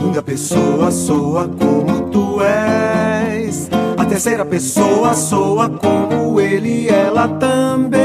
[0.00, 3.68] segunda pessoa soa como tu és.
[3.98, 8.00] A terceira pessoa soa como ele e ela também.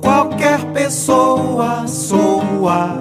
[0.00, 2.93] Qualquer pessoa soa.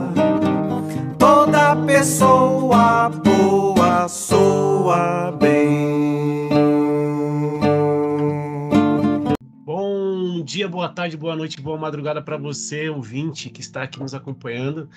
[10.94, 14.88] Tarde, boa noite, boa madrugada para você, ouvinte que está aqui nos acompanhando.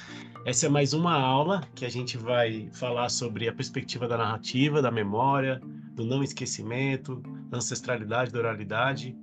[0.45, 4.82] Essa é mais uma aula que a gente vai falar sobre a perspectiva da narrativa,
[4.82, 5.59] da memória,
[5.95, 9.16] do não esquecimento, da ancestralidade, da oralidade.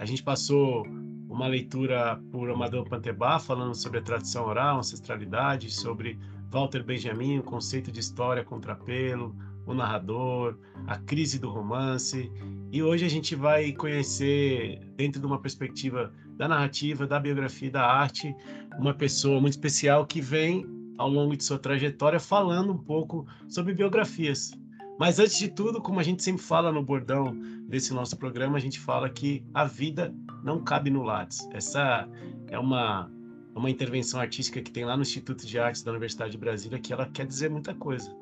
[0.00, 0.84] A gente passou
[1.28, 6.18] uma leitura por Amadeu Pantebá falando sobre a tradição oral, ancestralidade, sobre
[6.50, 9.32] Walter Benjamin, o conceito de história contrapelo,
[9.66, 12.30] o narrador, a crise do romance.
[12.70, 17.84] E hoje a gente vai conhecer, dentro de uma perspectiva da narrativa, da biografia da
[17.84, 18.34] arte,
[18.78, 20.64] uma pessoa muito especial que vem,
[20.96, 24.52] ao longo de sua trajetória, falando um pouco sobre biografias.
[24.98, 27.36] Mas antes de tudo, como a gente sempre fala no bordão
[27.68, 31.46] desse nosso programa, a gente fala que a vida não cabe no Lattes.
[31.52, 32.08] Essa
[32.48, 33.10] é uma
[33.54, 36.92] uma intervenção artística que tem lá no Instituto de Artes da Universidade de Brasília que
[36.92, 38.14] ela quer dizer muita coisa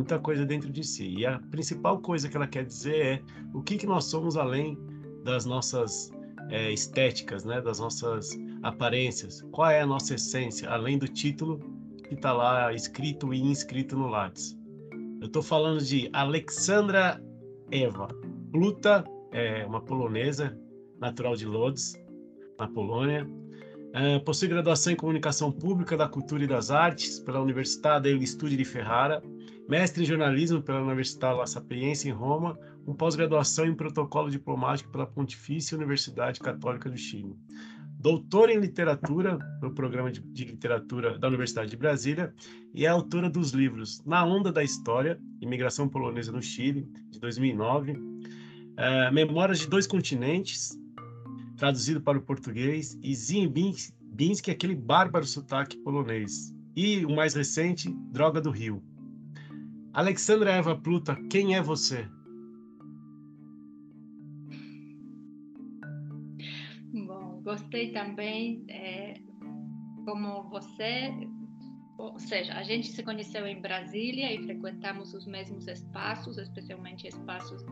[0.00, 1.14] muita coisa dentro de si.
[1.18, 3.22] E a principal coisa que ela quer dizer é
[3.54, 4.78] o que, que nós somos além
[5.24, 6.10] das nossas
[6.50, 7.60] é, estéticas, né?
[7.60, 8.30] das nossas
[8.62, 9.42] aparências.
[9.52, 11.60] Qual é a nossa essência, além do título
[12.10, 14.58] que está lá escrito e inscrito no Lattes.
[15.20, 17.22] Eu estou falando de Alexandra
[17.70, 18.08] Eva
[18.50, 20.58] Pluta, é uma polonesa,
[20.98, 21.94] natural de Lodz,
[22.58, 23.30] na Polônia.
[23.92, 28.64] É, possui graduação em Comunicação Pública da Cultura e das Artes pela Universidade Estúdio de
[28.64, 29.22] Ferrara
[29.70, 35.06] mestre em jornalismo pela Universidade La Sapienza em Roma, com pós-graduação em protocolo diplomático pela
[35.06, 37.36] Pontifícia Universidade Católica do Chile.
[38.00, 42.34] Doutora em literatura pelo programa de, de, literatura da Universidade de Brasília
[42.74, 47.94] e é autora dos livros Na Onda da História, Imigração Polonesa no Chile, de 2009,
[48.76, 50.76] é, Memórias de Dois Continentes,
[51.56, 56.52] traduzido para o português, e Zimbinski, aquele bárbaro sotaque polonês.
[56.74, 58.82] E o mais recente, Droga do Rio,
[59.92, 62.08] Alexandra Eva Pluta, quem é você?
[66.92, 69.14] Bom, gostei também, é,
[70.04, 71.12] como você,
[71.98, 77.64] ou seja, a gente se conheceu em Brasília e frequentamos os mesmos espaços, especialmente espaços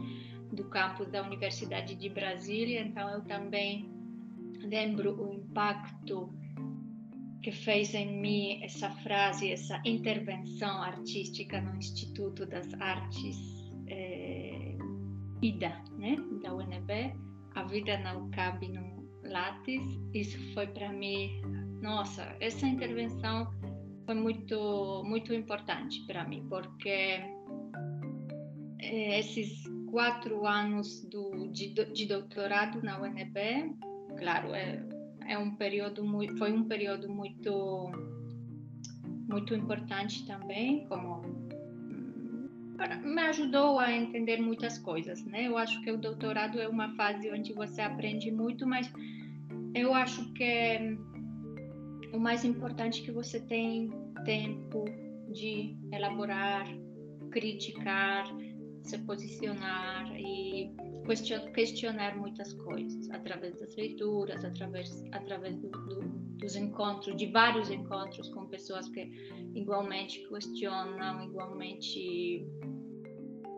[0.53, 3.89] do campus da Universidade de Brasília, então eu também
[4.61, 6.33] lembro o impacto
[7.43, 13.37] que fez em mim essa frase, essa intervenção artística no Instituto das Artes
[13.87, 14.77] é,
[15.43, 17.15] IDA, né, da UNB,
[17.55, 19.83] a vida não cabe no Lattes.
[20.13, 21.41] Isso foi para mim,
[21.81, 23.51] nossa, essa intervenção
[24.05, 27.21] foi muito muito importante para mim, porque
[28.81, 33.75] é, esses quatro anos do, de, de doutorado na UNB,
[34.19, 34.83] claro, é,
[35.29, 37.93] é um período muito, foi um período muito
[39.29, 41.21] muito importante também, como
[43.03, 45.47] me ajudou a entender muitas coisas, né?
[45.47, 48.91] Eu acho que o doutorado é uma fase onde você aprende muito, mas
[49.75, 50.97] eu acho que
[52.13, 53.91] o mais importante é que você tem
[54.25, 54.85] tempo
[55.31, 56.67] de elaborar,
[57.31, 58.27] criticar,
[58.83, 60.73] se posicionar e
[61.53, 66.01] questionar muitas coisas através das leituras, através, através do, do,
[66.39, 69.11] dos encontros, de vários encontros com pessoas que
[69.55, 72.47] igualmente questionam, igualmente.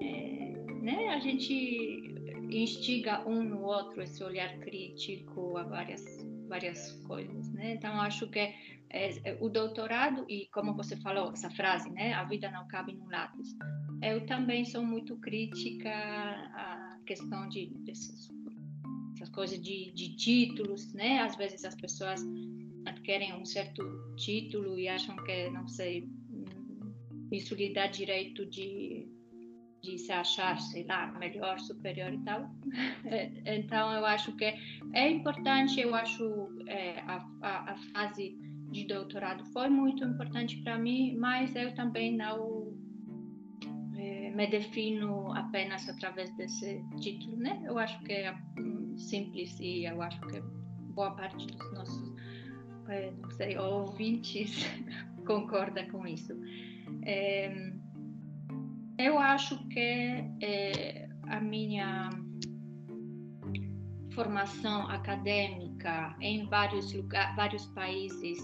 [0.03, 0.53] É,
[0.83, 1.09] né?
[1.09, 2.11] A gente
[2.51, 6.03] instiga um no outro esse olhar crítico a várias
[6.49, 7.75] várias coisas, né?
[7.75, 8.55] Então acho que é,
[8.91, 12.13] é, o doutorado e como você falou essa frase, né?
[12.13, 13.57] A vida não cabe num lápis.
[14.03, 18.31] Eu também sou muito crítica a questão de essas
[19.31, 21.21] coisas de, de títulos, né?
[21.21, 22.23] Às vezes as pessoas
[22.87, 23.83] adquirem um certo
[24.17, 26.09] título e acham que, não sei,
[27.31, 29.07] isso lhe dá direito de,
[29.83, 32.51] de se achar, sei lá, melhor, superior e tal.
[33.47, 34.53] então, eu acho que
[34.93, 38.37] é importante, eu acho é, a, a, a, fase
[38.71, 42.70] de doutorado foi muito importante para mim, mas eu também não
[44.31, 47.63] me defino apenas através desse título, né?
[47.65, 48.35] Eu acho que é
[48.97, 50.41] simples e eu acho que
[50.95, 52.15] boa parte dos nossos,
[52.89, 54.65] é, não sei, ouvintes
[55.27, 56.33] concorda com isso.
[57.05, 57.73] É,
[58.99, 62.11] Eu acho que é, a minha
[64.15, 68.39] formação acadêmica em vários lugares, vários países,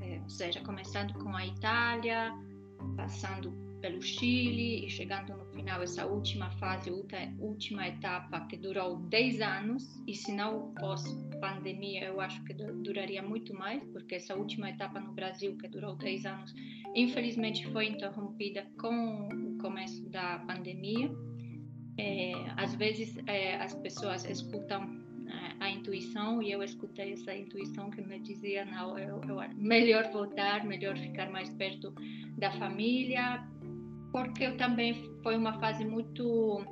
[0.00, 2.32] é, ou seja, começando com a Itália,
[2.96, 6.90] passando pelo Chile e chegando no final essa última fase,
[7.38, 11.10] última etapa que durou 10 anos e se não fosse
[11.40, 15.96] pandemia eu acho que duraria muito mais porque essa última etapa no Brasil que durou
[15.96, 16.54] 10 anos
[16.94, 21.10] infelizmente foi interrompida com o começo da pandemia.
[21.98, 27.90] É, às vezes é, as pessoas escutam é, a intuição e eu escutei essa intuição
[27.90, 31.92] que me dizia não eu, eu melhor voltar melhor ficar mais perto
[32.38, 33.46] da família
[34.12, 36.64] porque eu também foi uma fase muito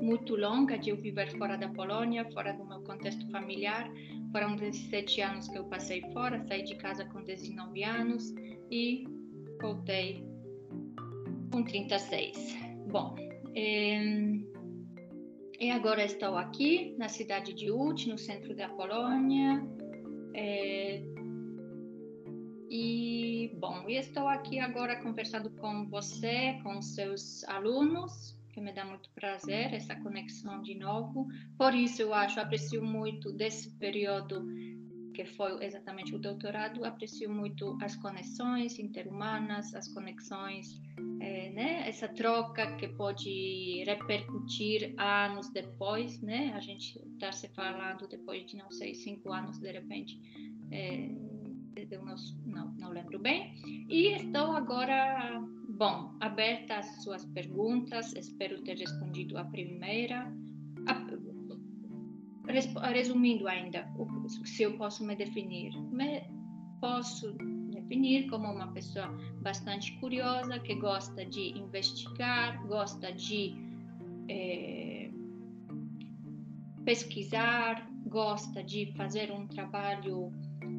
[0.00, 3.88] muito longa de eu viver fora da Polônia, fora do meu contexto familiar.
[4.32, 8.34] Foram 17 anos que eu passei fora, saí de casa com 19 anos
[8.68, 9.04] e
[9.60, 10.24] voltei
[11.52, 12.56] com 36.
[12.90, 13.14] Bom,
[13.54, 14.44] e,
[15.60, 19.64] e agora estou aqui na cidade de Łódź, no centro da Polônia.
[20.34, 21.00] É,
[22.74, 29.10] e, bom, estou aqui agora conversando com você, com seus alunos, que me dá muito
[29.10, 31.28] prazer essa conexão de novo.
[31.58, 34.46] Por isso, eu acho, aprecio muito desse período
[35.12, 40.80] que foi exatamente o doutorado, aprecio muito as conexões interhumanas, as conexões,
[41.20, 41.86] é, né?
[41.86, 46.54] Essa troca que pode repercutir anos depois, né?
[46.54, 50.18] A gente está se falando depois de, não sei, cinco anos, de repente,
[50.70, 51.31] é,
[51.76, 52.14] eu não,
[52.46, 53.54] não, não lembro bem.
[53.88, 60.32] E estou agora, bom, aberta às suas perguntas, espero ter respondido a primeira.
[60.86, 61.12] A,
[62.90, 63.88] resumindo ainda,
[64.44, 66.22] se eu posso me definir, me
[66.80, 67.32] posso
[67.70, 69.06] definir como uma pessoa
[69.40, 73.54] bastante curiosa, que gosta de investigar, gosta de
[74.28, 75.10] é,
[76.84, 80.32] pesquisar, gosta de fazer um trabalho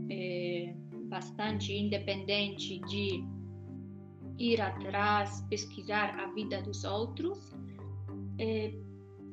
[0.09, 0.75] é,
[1.13, 3.23] bastante independente de
[4.39, 7.37] ir atrás, pesquisar a vida dos outros,
[8.39, 8.73] é,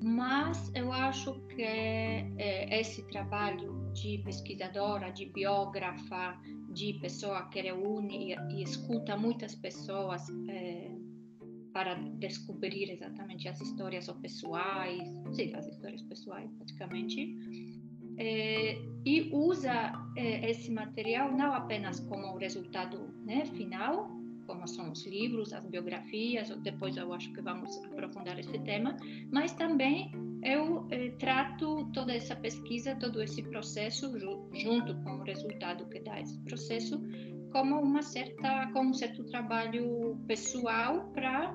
[0.03, 6.39] mas eu acho que é, esse trabalho de pesquisadora, de biógrafa,
[6.75, 10.91] de pessoa que reúne e, e escuta muitas pessoas é,
[11.73, 17.80] para descobrir exatamente as histórias pessoais, sim, as histórias pessoais, praticamente,
[18.21, 24.11] é, e usa é, esse material não apenas como resultado né, final,
[24.47, 28.95] como são os livros, as biografias, depois eu acho que vamos aprofundar esse tema,
[29.33, 30.13] mas também
[30.43, 34.13] eu é, trato toda essa pesquisa, todo esse processo,
[34.53, 37.01] junto com o resultado que dá esse processo,
[37.51, 41.55] como uma certa, como um certo trabalho pessoal para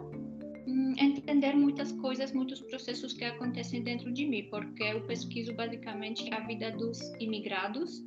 [0.67, 6.39] entender muitas coisas, muitos processos que acontecem dentro de mim, porque eu pesquiso basicamente a
[6.41, 8.03] vida dos imigrados,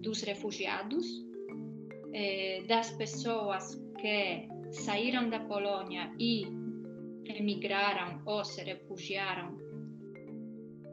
[0.00, 1.06] dos refugiados,
[2.12, 6.46] eh, das pessoas que saíram da Polônia e
[7.26, 9.58] emigraram ou se refugiaram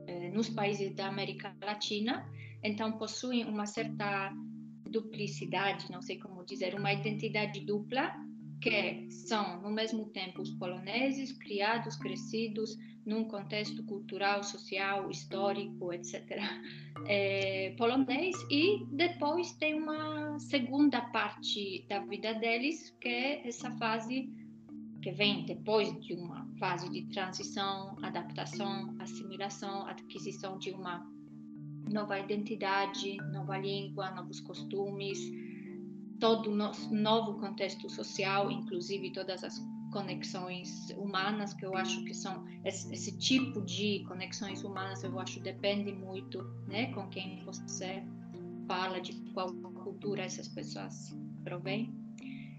[0.08, 2.30] eh, nos países da América Latina,
[2.64, 4.34] então possuem uma certa
[4.90, 8.14] duplicidade, não sei como dizer, uma identidade dupla
[8.62, 16.40] que são, no mesmo tempo, os poloneses criados, crescidos num contexto cultural, social, histórico, etc.,
[17.08, 24.30] é, polonês, e depois tem uma segunda parte da vida deles, que é essa fase
[25.02, 31.08] que vem depois de uma fase de transição, adaptação, assimilação, aquisição de uma
[31.92, 35.20] nova identidade, nova língua, novos costumes,
[36.20, 39.60] todo o nosso novo contexto social, inclusive todas as
[39.92, 45.40] conexões humanas que eu acho que são esse, esse, tipo de conexões humanas eu acho
[45.40, 48.04] depende muito né com quem você
[48.68, 51.94] fala de qual cultura essas pessoas provêm.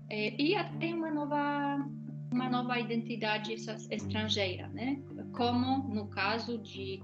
[0.09, 1.87] É, e tem uma nova
[2.33, 5.03] uma nova identidade estrangeira né?
[5.33, 7.03] Como no caso de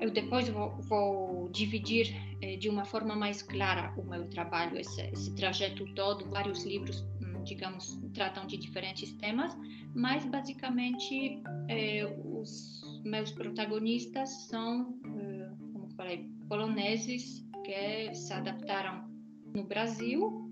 [0.00, 5.00] eu depois vou, vou dividir eh, de uma forma mais clara o meu trabalho, esse,
[5.12, 6.28] esse trajeto todo.
[6.30, 9.56] Vários livros, hum, digamos, tratam de diferentes temas,
[9.94, 19.08] mas basicamente eh, os meus protagonistas são, eh, como falei, poloneses que se adaptaram
[19.54, 20.48] no Brasil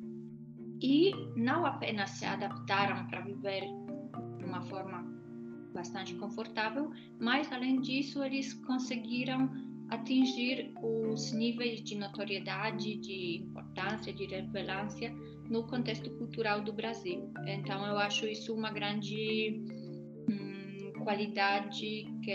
[0.83, 3.63] e não apenas se adaptaram para viver
[4.39, 5.16] de uma forma
[5.77, 6.91] bastante confortável,
[7.21, 9.51] mas além disso eles conseguiram
[9.91, 15.13] atingir os níveis de notoriedade, de importância, de relevância
[15.49, 17.31] no contexto cultural do Brasil.
[17.47, 19.63] Então, eu acho isso uma grande
[20.29, 22.33] hum, qualidade que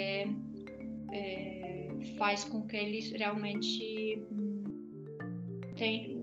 [1.11, 4.63] é, faz com que eles realmente hum,
[5.75, 6.20] tenham,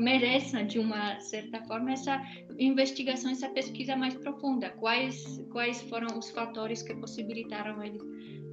[0.00, 2.20] mereçam, de uma certa forma, essa
[2.58, 4.70] investigação, essa pesquisa mais profunda.
[4.70, 8.02] Quais, quais foram os fatores que possibilitaram eles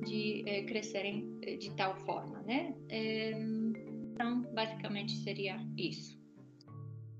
[0.05, 2.73] de é, crescerem eh, de tal forma, né?
[2.89, 3.31] É,
[4.11, 6.17] então, basicamente seria isso.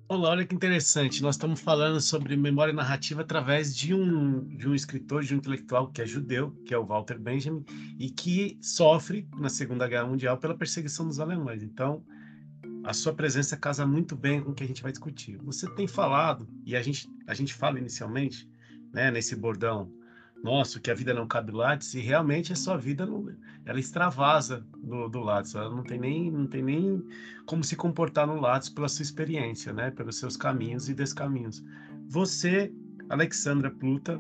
[0.10, 1.22] Olá, olha que interessante.
[1.22, 5.92] Nós estamos falando sobre memória narrativa através de um, de um escritor, de um intelectual
[5.92, 7.66] que é judeu, que é o Walter Benjamin,
[8.00, 11.62] e que sofre na Segunda Guerra Mundial pela perseguição dos alemães.
[11.62, 12.06] Então,
[12.88, 15.38] a sua presença casa muito bem com o que a gente vai discutir.
[15.44, 18.50] Você tem falado, e a gente, a gente fala inicialmente,
[18.94, 19.92] né, nesse bordão
[20.42, 23.30] nosso, que a vida não cabe Lattes, e realmente a sua vida não,
[23.66, 27.04] ela extravasa do, do ela não tem, nem, não tem nem
[27.46, 31.62] como se comportar no Lattes pela sua experiência, né, pelos seus caminhos e descaminhos.
[32.08, 32.72] Você,
[33.10, 34.18] Alexandra Pluta,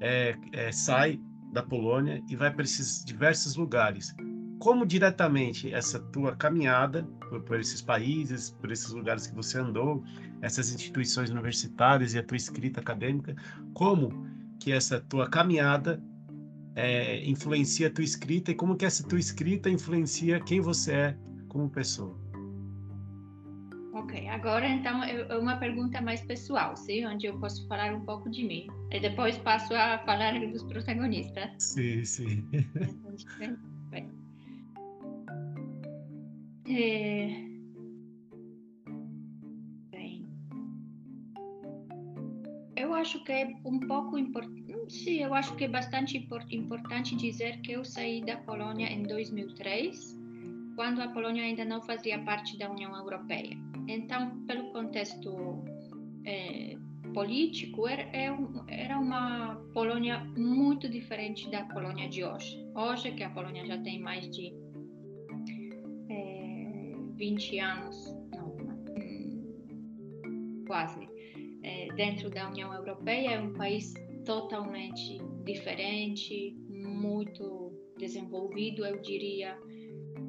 [0.00, 1.20] é, é, sai
[1.52, 4.14] da Polônia e vai para esses diversos lugares.
[4.60, 10.04] Como diretamente essa tua caminhada por, por esses países, por esses lugares que você andou,
[10.42, 13.34] essas instituições universitárias e a tua escrita acadêmica,
[13.72, 14.26] como
[14.60, 15.98] que essa tua caminhada
[16.76, 21.16] é, influencia a tua escrita e como que essa tua escrita influencia quem você é
[21.48, 22.20] como pessoa.
[23.94, 28.30] Ok, agora então é uma pergunta mais pessoal, sim, onde eu posso falar um pouco
[28.30, 31.50] de mim e depois passo a falar dos protagonistas.
[31.58, 32.48] Sim, sim.
[36.70, 37.50] É,
[43.00, 46.18] acho que é um pouco importante, sim, eu acho que é bastante
[46.50, 50.18] importante dizer que eu saí da Polônia em 2003,
[50.76, 53.56] quando a Polônia ainda não fazia parte da União Europeia.
[53.88, 55.64] Então, pelo contexto
[56.24, 56.76] é,
[57.12, 58.30] político, era, é
[58.68, 62.64] era uma Polônia muito diferente da Polônia de hoje.
[62.74, 64.52] Hoje, que a Polônia já tem mais de
[67.20, 68.56] 20 anos, não,
[70.66, 71.06] quase,
[71.62, 73.92] é, dentro da União Europeia é um país
[74.24, 79.58] totalmente diferente, muito desenvolvido, eu diria.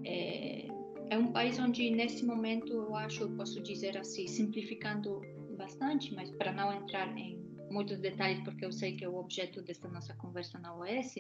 [0.03, 0.67] É,
[1.09, 5.21] é um país onde, nesse momento, eu acho, eu posso dizer assim, simplificando
[5.57, 7.40] bastante, mas para não entrar em
[7.71, 11.15] muitos detalhes, porque eu sei que é o objeto desta nossa conversa na OS,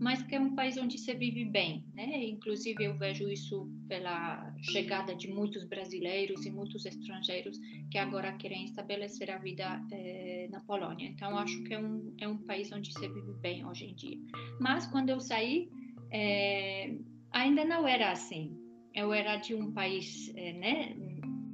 [0.00, 2.24] mas que é um país onde se vive bem, né?
[2.24, 7.58] Inclusive eu vejo isso pela chegada de muitos brasileiros e muitos estrangeiros
[7.90, 11.08] que agora querem estabelecer a vida eh, na Polônia.
[11.08, 14.18] Então acho que é um é um país onde se vive bem hoje em dia.
[14.60, 15.68] Mas quando eu saí
[16.10, 16.94] eh,
[17.32, 18.56] ainda não era assim.
[18.94, 20.96] Eu era de um país, eh, né?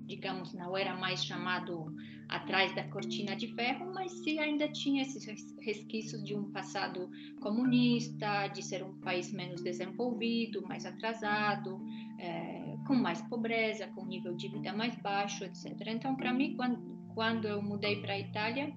[0.06, 1.86] Digamos, não era mais chamado
[2.30, 5.26] atrás da cortina de ferro, mas se ainda tinha esses
[5.60, 7.10] resquícios de um passado
[7.40, 11.80] comunista, de ser um país menos desenvolvido, mais atrasado,
[12.18, 15.74] é, com mais pobreza, com nível de vida mais baixo, etc.
[15.88, 16.78] Então, para mim, quando,
[17.14, 18.72] quando eu mudei para a Itália,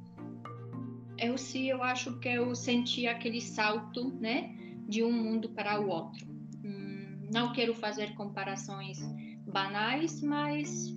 [1.20, 4.56] eu sim, eu acho que eu senti aquele salto, né,
[4.88, 6.26] de um mundo para o outro.
[6.66, 8.98] Hum, não quero fazer comparações
[9.46, 10.92] banais, mas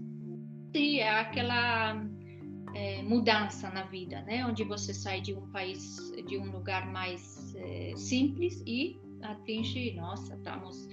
[0.74, 2.15] sim, é aquela
[2.76, 4.44] é, mudança na vida, né?
[4.44, 10.34] Onde você sai de um país, de um lugar mais é, simples e atinge, nossa,
[10.34, 10.86] estamos,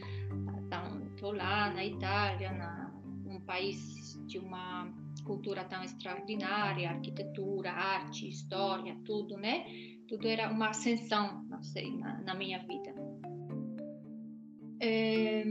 [1.13, 2.93] estou lá na Itália, na,
[3.25, 4.89] um país de uma
[5.25, 9.65] cultura tão extraordinária, arquitetura, arte, história, tudo, né?
[10.07, 12.95] Tudo era uma ascensão, não sei, na, na minha vida.
[14.79, 15.43] É...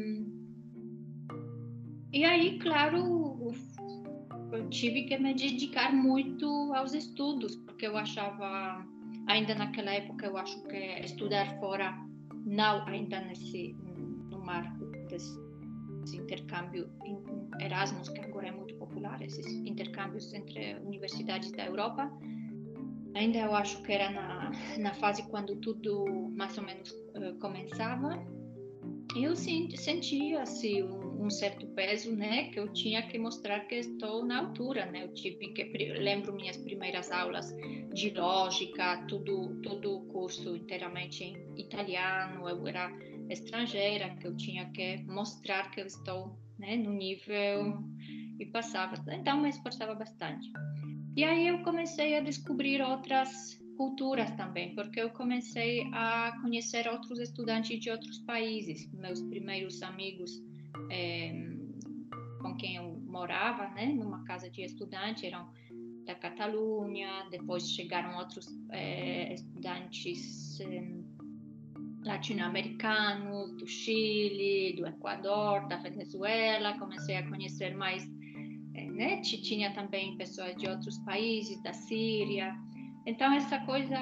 [2.11, 3.53] E aí, claro,
[4.52, 8.87] eu tive que me dedicar muito aos estudos, porque eu achava,
[9.26, 11.97] ainda naquela época, eu acho que estudar fora,
[12.44, 13.75] não ainda nesse,
[14.30, 15.40] no marco desse,
[16.14, 16.90] intercâmbio
[17.61, 22.11] Erasmus, que agora é muito popular, esses intercâmbios entre universidades da Europa,
[23.14, 26.04] ainda eu acho que era na, na fase quando tudo
[26.37, 28.18] mais ou menos uh, começava,
[29.16, 34.40] eu sentia assim um, certo peso, né, que eu tinha que mostrar que estou na
[34.40, 35.04] altura, né?
[35.04, 35.64] Eu tive que
[35.99, 37.54] lembro minhas primeiras aulas
[37.92, 42.90] de lógica, tudo todo o curso inteiramente em italiano, eu era
[43.28, 47.83] estrangeira, que eu tinha que mostrar que eu estou, né, no nível
[48.38, 48.95] e passava.
[49.12, 50.49] Então me esforçava bastante.
[51.16, 57.19] E aí eu comecei a descobrir outras culturas também, porque eu comecei a conhecer outros
[57.19, 58.91] estudantes de outros países.
[58.93, 60.43] Meus primeiros amigos
[60.91, 61.33] é,
[62.41, 65.49] com quem eu morava, né, numa casa de estudante, eram
[66.05, 71.02] da Catalunha, depois chegaram outros é, estudantes é,
[72.05, 78.05] latino-americanos, do Chile, do Equador, da Venezuela, comecei a conhecer mais,
[78.75, 82.57] né, tinha também pessoas de outros países, da Síria,
[83.06, 83.97] então essa coisa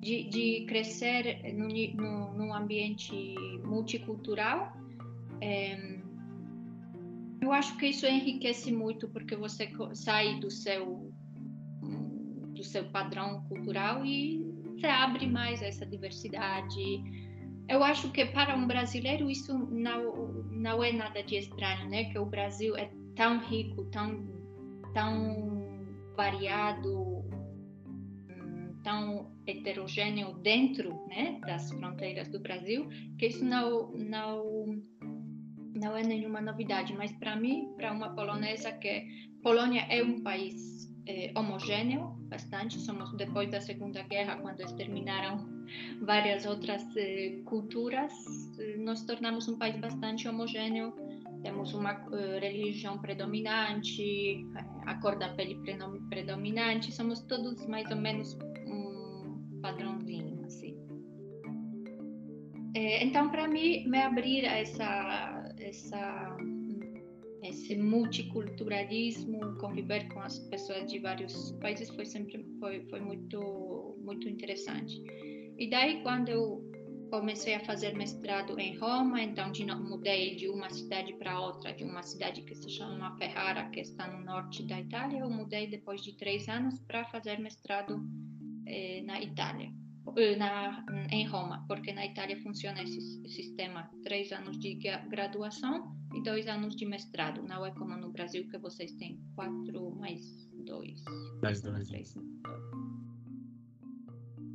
[0.00, 4.72] de, de crescer no, num ambiente multicultural,
[5.40, 5.94] é,
[7.40, 11.12] eu acho que isso enriquece muito porque você sai do seu
[12.54, 17.02] do seu padrão cultural e você abre mais essa diversidade.
[17.68, 22.04] Eu acho que para um brasileiro isso não não é nada de estranho, né?
[22.04, 24.26] Que o Brasil é tão rico, tão
[24.94, 25.64] tão
[26.16, 27.13] variado,
[28.84, 32.88] tão heterogêneo dentro né, das fronteiras do Brasil,
[33.18, 34.80] que isso não, não,
[35.74, 36.92] não é nenhuma novidade.
[36.92, 39.06] Mas para mim, para uma polonesa, que
[39.42, 42.78] Polônia é um país é, homogêneo, bastante.
[42.78, 45.46] Somos depois da Segunda Guerra, quando exterminaram
[46.02, 48.12] várias outras é, culturas,
[48.78, 50.92] nos tornamos um país bastante homogêneo.
[51.42, 54.46] Temos uma uh, religião predominante,
[54.86, 55.60] a cor da pele
[56.08, 58.34] predominante, somos todos mais ou menos
[59.64, 60.76] padrãozinho, assim.
[62.74, 66.36] É, então, para mim, me abrir a essa, essa,
[67.42, 74.28] esse multiculturalismo, conviver com as pessoas de vários países foi sempre foi, foi muito, muito
[74.28, 75.02] interessante.
[75.56, 76.70] E daí, quando eu
[77.10, 81.84] comecei a fazer mestrado em Roma, então de, mudei de uma cidade para outra, de
[81.84, 86.02] uma cidade que se chama Ferrara, que está no norte da Itália, eu mudei depois
[86.02, 88.02] de três anos para fazer mestrado
[88.66, 89.72] eh, na Itália,
[90.16, 94.74] eh, na, em Roma, porque na Itália funciona esse sistema: três anos de
[95.08, 97.42] graduação e dois anos de mestrado.
[97.42, 101.02] Não é como no Brasil que vocês têm quatro mais dois.
[101.42, 101.88] Mais dois.
[101.88, 102.14] Três,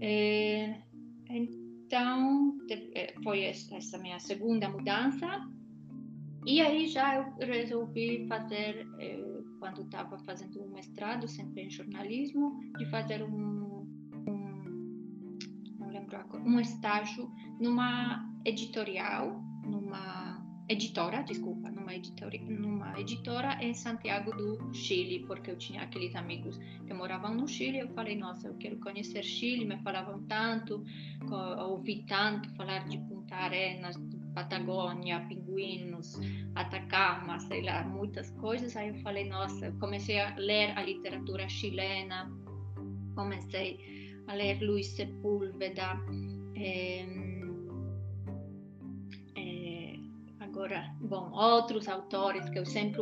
[0.01, 0.81] é,
[1.29, 2.57] então,
[3.23, 5.27] foi essa minha segunda mudança.
[6.45, 8.87] E aí já eu resolvi fazer,
[9.59, 13.48] quando estava fazendo um mestrado, sempre em jornalismo, de fazer um
[16.33, 25.25] um estágio numa editorial, numa editora, desculpa, numa editora, numa editora em Santiago do Chile,
[25.25, 27.79] porque eu tinha aqueles amigos que moravam no Chile.
[27.79, 29.65] Eu falei, nossa, eu quero conhecer Chile.
[29.65, 30.83] Me falavam tanto,
[31.67, 33.95] ouvi tanto falar de Punta Arenas,
[34.35, 36.19] Patagônia, pinguinos,
[36.53, 38.77] Atacama, sei lá, muitas coisas.
[38.77, 42.31] Aí eu falei, nossa, eu comecei a ler a literatura chilena,
[43.15, 43.98] comecei
[44.29, 45.99] a ler Luis Sepúlveda,
[46.55, 47.03] é,
[49.35, 49.95] é,
[50.39, 53.01] agora, bom, outros autores que eu sempre,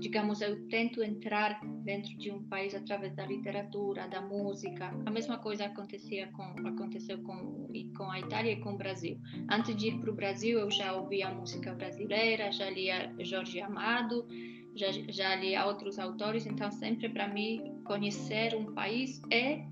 [0.00, 4.92] digamos, eu tento entrar dentro de um país através da literatura, da música.
[5.06, 9.16] A mesma coisa acontecia com, aconteceu com, com a Itália e com o Brasil.
[9.48, 14.26] Antes de ir para o Brasil, eu já ouvia música brasileira, já lia Jorge Amado,
[14.74, 19.64] já, já li outros autores, então sempre para mim conhecer um país é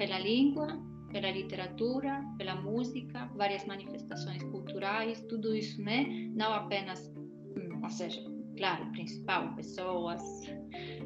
[0.00, 0.82] pela língua,
[1.12, 6.06] pela literatura, pela música, várias manifestações culturais, tudo isso, né?
[6.34, 7.12] Não apenas,
[7.54, 8.18] hum, ou seja,
[8.56, 10.22] claro, principal, pessoas,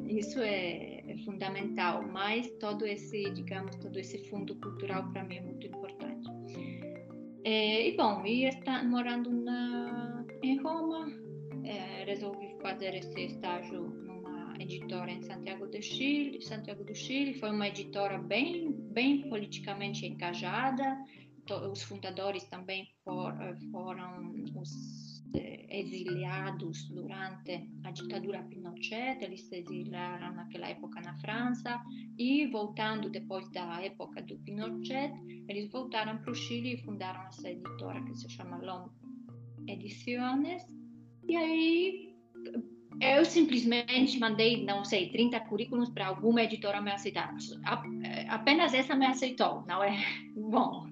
[0.06, 5.40] isso é, é fundamental, mas todo esse, digamos, todo esse fundo cultural para mim é
[5.40, 6.30] muito importante.
[7.42, 11.08] É, e bom, e está morando na, em Roma,
[11.64, 14.03] é, resolvi fazer esse estágio
[14.58, 20.98] editora em Santiago do Chile, Santiago do Chile, foi uma editora bem, bem politicamente engajada.
[21.70, 30.34] Os fundadores também eh, foram os eh, exiliados durante a ditadura Pinochet, eles se exiliaram
[30.34, 31.82] naquela época na França
[32.16, 35.12] e voltando depois da época do Pinochet,
[35.48, 38.88] eles voltaram para o Chile e fundaram essa editora que se chama Lom
[39.66, 40.62] Ediciones.
[41.26, 42.14] E aí
[43.00, 47.34] eu simplesmente mandei, não sei, 30 currículos para alguma editora me aceitar.
[48.28, 49.96] Apenas essa me aceitou, não é?
[50.36, 50.86] Bom,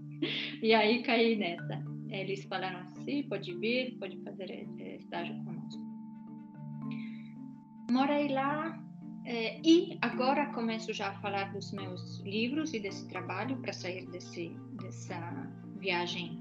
[0.62, 1.82] e aí caí nessa.
[2.08, 5.80] Eles falaram, sim, pode vir, pode fazer eh, estágio conosco.
[7.90, 8.78] Morei lá
[9.24, 14.06] é, e agora começo já a falar dos meus livros e desse trabalho para sair
[14.10, 14.48] desse,
[14.80, 15.16] dessa
[15.78, 16.40] viagem,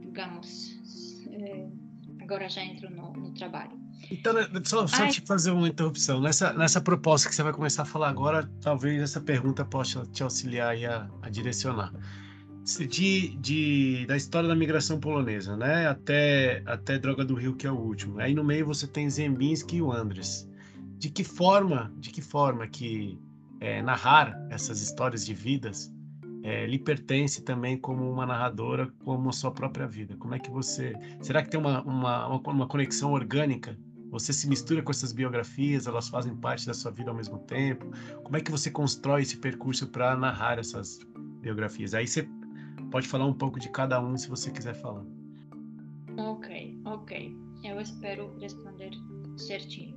[0.00, 0.80] digamos,
[1.30, 1.68] é,
[2.20, 3.81] agora já entro no, no trabalho.
[4.10, 6.20] Então, né, só, só te fazer uma interrupção.
[6.20, 10.22] Nessa, nessa proposta que você vai começar a falar agora, talvez essa pergunta possa te
[10.22, 11.92] auxiliar a, a direcionar.
[12.88, 15.86] de, de, da história da migração polonesa, né?
[15.88, 18.18] Até, até Droga do Rio, que é o último.
[18.20, 20.48] Aí no meio você tem Zembinski e o Andres.
[20.98, 23.18] De que forma, de que forma que
[23.60, 25.91] é, narrar essas histórias de vidas
[26.42, 30.16] é, lhe pertence também como uma narradora, como a sua própria vida?
[30.16, 30.92] Como é que você...
[31.20, 33.78] Será que tem uma, uma, uma conexão orgânica?
[34.10, 37.86] Você se mistura com essas biografias, elas fazem parte da sua vida ao mesmo tempo?
[38.22, 40.98] Como é que você constrói esse percurso para narrar essas
[41.40, 41.94] biografias?
[41.94, 42.28] Aí você
[42.90, 45.04] pode falar um pouco de cada um se você quiser falar.
[46.18, 47.34] Ok, ok.
[47.64, 48.90] Eu espero responder
[49.36, 49.96] certinho.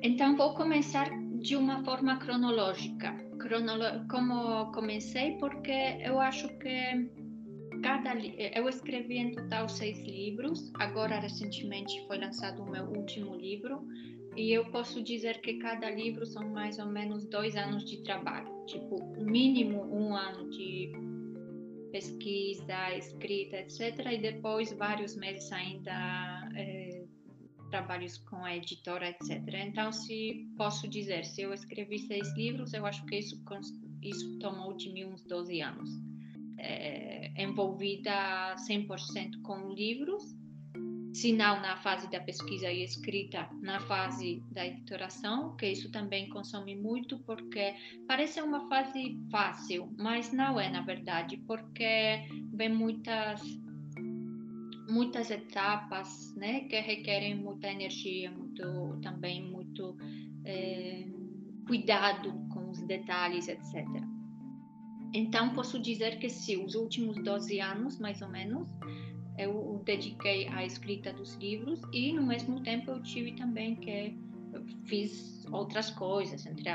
[0.00, 1.10] Então, vou começar
[1.46, 3.12] de uma forma cronológica.
[3.38, 7.08] Cronolo como comecei, porque eu acho que
[7.84, 8.14] cada
[8.58, 10.72] eu escrevi em total seis livros.
[10.74, 13.86] Agora, recentemente, foi lançado o meu último livro.
[14.36, 18.52] E eu posso dizer que cada livro são mais ou menos dois anos de trabalho.
[18.66, 20.90] Tipo, mínimo um ano de
[21.92, 24.04] pesquisa, escrita, etc.
[24.12, 26.95] E depois vários meses ainda é,
[27.70, 29.42] trabalhos com a editora, etc.
[29.66, 33.42] Então, se posso dizer, se eu escrevi seis livros, eu acho que isso,
[34.02, 35.90] isso tomou de mim uns 12 anos.
[36.58, 40.36] É, envolvida 100% com livros
[41.16, 46.28] se não na fase da pesquisa e escrita, na fase da editoração, que isso também
[46.28, 47.74] consome muito, porque
[48.06, 52.20] parece uma fase fácil, mas não é na verdade, porque
[52.52, 53.40] vem muitas
[54.88, 59.96] muitas etapas, né, que requerem muita energia, muito também muito
[60.44, 61.06] é,
[61.66, 63.84] cuidado com os detalhes, etc.
[65.12, 68.68] Então posso dizer que sim, os últimos 12 anos, mais ou menos,
[69.38, 74.16] eu dediquei à escrita dos livros e no mesmo tempo eu tive também que
[74.86, 76.70] fiz outras coisas entre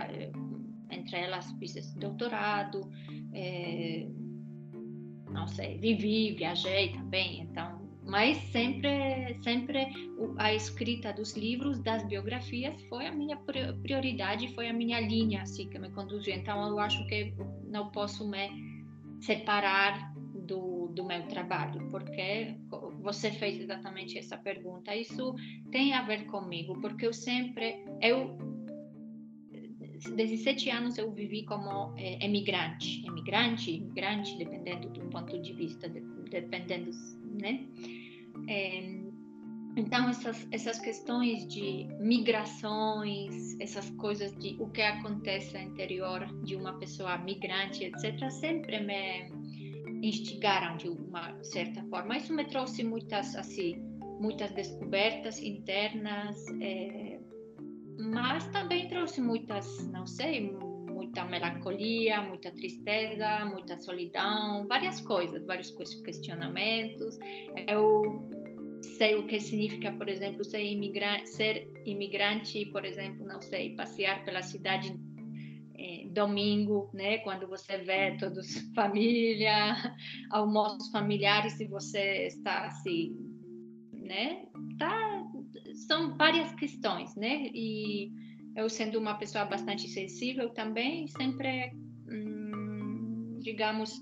[0.91, 2.91] entre elas fiz doutorado
[3.34, 4.08] é,
[5.32, 7.81] não sei vivi viajei também então
[8.12, 9.80] mas sempre sempre
[10.38, 13.38] a escrita dos livros das biografias foi a minha
[13.86, 17.34] prioridade foi a minha linha assim que me conduziu então eu acho que
[17.76, 18.45] não posso me
[19.21, 20.12] separar
[20.52, 22.58] do, do meu trabalho, porque
[23.02, 24.95] você fez exatamente essa pergunta.
[24.95, 25.34] Isso
[25.71, 28.38] tem a ver comigo, porque eu sempre, eu,
[30.15, 35.88] desde sete anos eu vivi como é, emigrante, emigrante, imigrante, dependendo do ponto de vista,
[35.88, 36.91] de, dependendo,
[37.41, 37.65] né?
[38.47, 39.01] É,
[39.77, 46.56] então, essas, essas questões de migrações, essas coisas de o que acontece no interior de
[46.56, 49.32] uma pessoa migrante, etc., sempre me
[50.06, 52.17] instigaram de uma certa forma.
[52.17, 53.77] Isso me trouxe muitas, assim,
[54.19, 57.19] muitas descobertas internas, é,
[57.97, 60.54] mas também trouxe muitas, não sei,
[61.12, 65.69] muita melancolia, muita tristeza, muita solidão, várias coisas, vários
[66.06, 67.19] questionamentos.
[67.67, 68.30] Eu
[68.97, 74.24] sei o que significa, por exemplo, ser imigrante, ser imigrante, por exemplo, não sei, passear
[74.24, 74.97] pela cidade
[75.78, 79.76] é, domingo, né, quando você vê todos família,
[80.32, 83.17] almoços familiares, se você está assim,
[83.91, 84.45] né,
[84.80, 85.24] tá,
[85.88, 88.12] são várias questões, né, e
[88.56, 91.74] eu sendo uma pessoa bastante sensível também, sempre,
[92.10, 94.02] hum, digamos,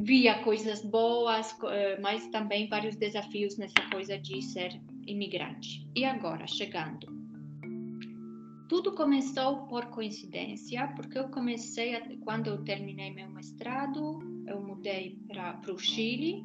[0.00, 5.88] via coisas boas, eh, mas também vários desafios nessa coisa de ser imigrante.
[5.94, 7.06] E agora, chegando.
[8.68, 15.18] Tudo começou por coincidência, porque eu comecei, a, quando eu terminei meu mestrado, eu mudei
[15.28, 16.42] para o Chile,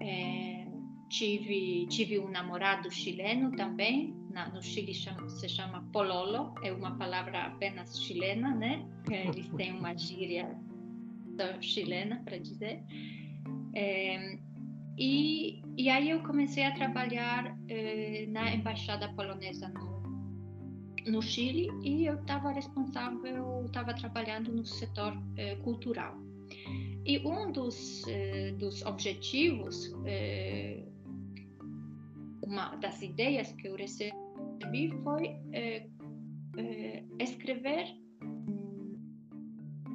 [0.00, 0.66] é,
[1.08, 6.96] tive, tive um namorado chileno também, na, no Chile chama, se chama pololo, é uma
[6.96, 8.86] palavra apenas chilena, né?
[9.10, 10.58] Eles têm uma gíria
[11.60, 12.82] chilena, para dizer.
[13.74, 14.38] É,
[14.98, 20.02] e, e aí eu comecei a trabalhar é, na embaixada polonesa no,
[21.10, 26.16] no Chile e eu estava responsável, estava trabalhando no setor é, cultural.
[27.04, 29.92] E um dos, é, dos objetivos,
[32.42, 35.86] uma das ideias que eu recebi foi é,
[37.18, 38.02] escrever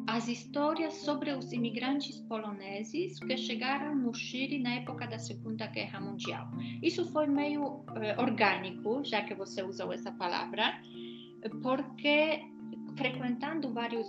[0.08, 6.00] as histórias sobre os imigrantes poloneses que chegaram no Chile na época da Segunda Guerra
[6.00, 6.48] Mundial.
[6.82, 10.82] Isso foi meio eh, orgânico, já que você usou essa palavra,
[11.62, 12.42] porque
[12.96, 14.08] frequentando vários,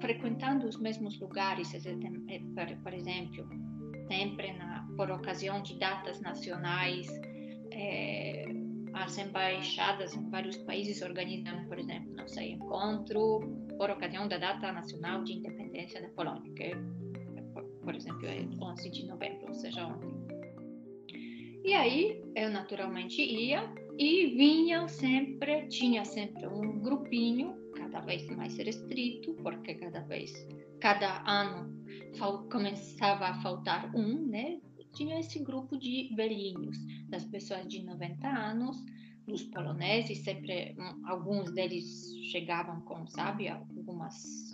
[0.00, 3.48] frequentando os mesmos lugares, eh, por exemplo,
[4.06, 7.08] sempre na, por ocasião de datas nacionais,
[7.72, 8.44] eh,
[8.94, 13.40] as embaixadas em vários países organizam, por exemplo, não sei, encontro
[13.76, 16.74] por ocasião da data nacional de independência da Polônia, que
[17.82, 20.10] por exemplo, é 11 de novembro, ou seja, ontem.
[21.64, 28.56] E aí eu naturalmente ia e vinha sempre, tinha sempre um grupinho, cada vez mais
[28.56, 30.32] restrito, porque cada vez,
[30.80, 31.78] cada ano
[32.50, 34.60] começava a faltar um, né?
[34.94, 36.76] Tinha esse grupo de velhinhos,
[37.08, 38.84] das pessoas de 90 anos,
[39.26, 40.74] dos poloneses, sempre
[41.04, 44.50] alguns deles chegavam com, sabe, algumas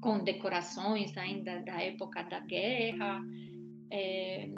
[0.00, 3.22] condecorações ainda da época da guerra,
[3.90, 4.50] é,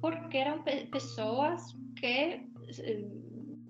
[0.00, 3.08] porque eram pessoas que eh,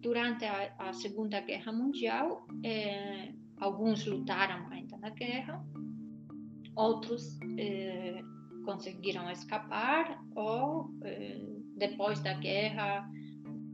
[0.01, 5.65] durante a, a Segunda Guerra Mundial é, alguns lutaram ainda na guerra,
[6.77, 8.23] outros é,
[8.65, 10.91] conseguiram escapar ou
[11.77, 13.09] depois da guerra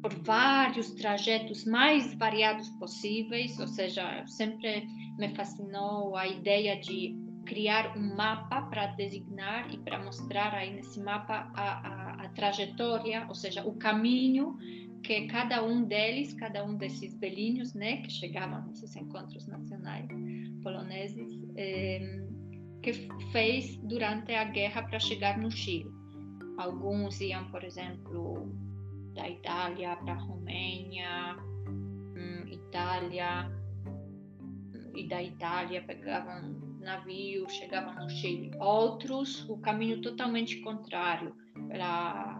[0.00, 4.86] por vários trajetos mais variados possíveis, ou seja, sempre
[5.18, 11.00] me fascinou a ideia de criar um mapa para designar e para mostrar aí nesse
[11.00, 14.56] mapa a, a, a, trajetória, ou seja, o caminho
[15.02, 20.08] que cada um deles, cada um desses belinhos, né, que chegavam nesses encontros nacionais
[20.62, 22.25] poloneses, eh,
[22.86, 25.90] que fez durante a guerra para chegar no Chile.
[26.56, 28.48] Alguns iam, por exemplo,
[29.12, 31.36] da Itália para a Romênia,
[31.68, 33.50] hum, Itália,
[34.94, 38.52] e da Itália pegavam navio, chegavam no Chile.
[38.60, 41.34] Outros, o caminho totalmente contrário,
[41.68, 42.35] pela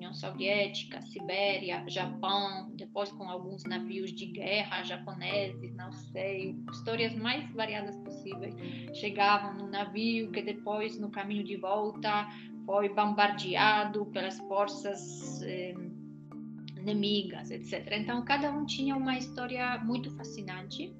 [0.00, 7.46] União Soviética, Sibéria, Japão, depois com alguns navios de guerra japoneses, não sei, histórias mais
[7.52, 8.54] variadas possíveis.
[8.96, 12.26] Chegavam no navio que depois, no caminho de volta,
[12.64, 15.74] foi bombardeado pelas forças eh,
[16.78, 17.86] inimigas, etc.
[17.92, 20.96] Então, cada um tinha uma história muito fascinante.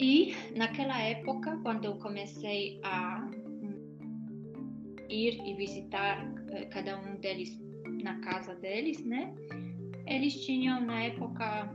[0.00, 3.24] E naquela época, quando eu comecei a
[5.08, 7.67] ir e visitar eh, cada um deles
[8.02, 9.34] na casa deles, né?
[10.06, 11.70] Eles tinham na época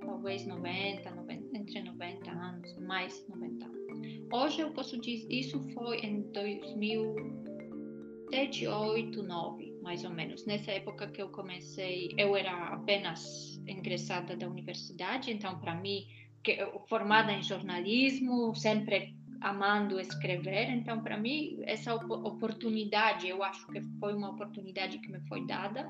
[0.00, 3.84] talvez 90, 90 entre 90 anos, mais 90 anos.
[4.32, 10.44] Hoje eu posso dizer, isso foi em 2007, 8, 9, mais ou menos.
[10.46, 16.06] Nessa época que eu comecei, eu era apenas ingressada da universidade, então para mim
[16.42, 16.56] que,
[16.88, 20.70] formada em jornalismo, sempre amando escrever.
[20.70, 25.86] Então, para mim, essa oportunidade, eu acho que foi uma oportunidade que me foi dada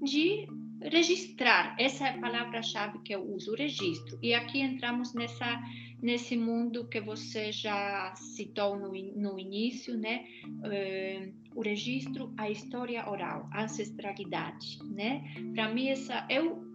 [0.00, 0.46] de
[0.80, 1.74] registrar.
[1.78, 4.16] Essa é a palavra-chave que eu uso, registro.
[4.22, 5.60] E aqui entramos nessa
[6.00, 10.26] nesse mundo que você já citou no, no início, né?
[10.44, 15.24] Uh, o registro, a história oral, a ancestralidade, né?
[15.54, 16.73] Para mim essa eu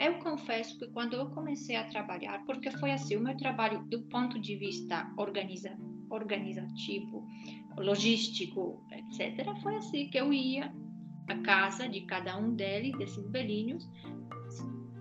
[0.00, 4.02] eu confesso que quando eu comecei a trabalhar, porque foi assim, o meu trabalho do
[4.02, 5.76] ponto de vista organiza,
[6.10, 7.26] organizativo,
[7.78, 10.72] logístico, etc., foi assim que eu ia
[11.28, 13.88] à casa de cada um deles, desses velhinhos,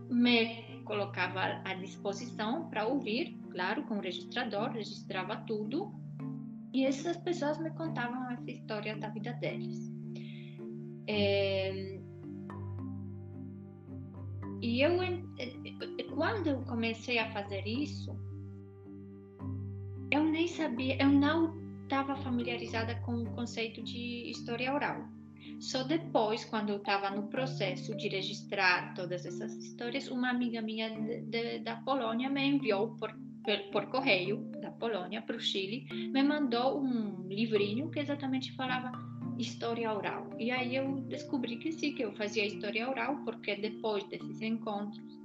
[0.09, 5.93] me colocava à disposição para ouvir, claro, com o registrador, registrava tudo,
[6.73, 9.91] e essas pessoas me contavam essa história da vida deles.
[11.07, 11.94] É,
[14.65, 14.97] e eu,
[16.15, 18.17] quando eu comecei a fazer isso,
[20.09, 25.07] eu nem sabia, eu não estava familiarizada com o conceito de história oral.
[25.59, 30.89] Só depois, quando eu estava no processo de registrar todas essas histórias, uma amiga minha
[30.89, 35.85] de, de, da Polônia me enviou por, por, por correio da Polônia para o Chile,
[36.11, 38.91] me mandou um livrinho que exatamente falava
[39.37, 40.29] história oral.
[40.39, 45.19] E aí eu descobri que sim, que eu fazia história oral, porque depois desses encontros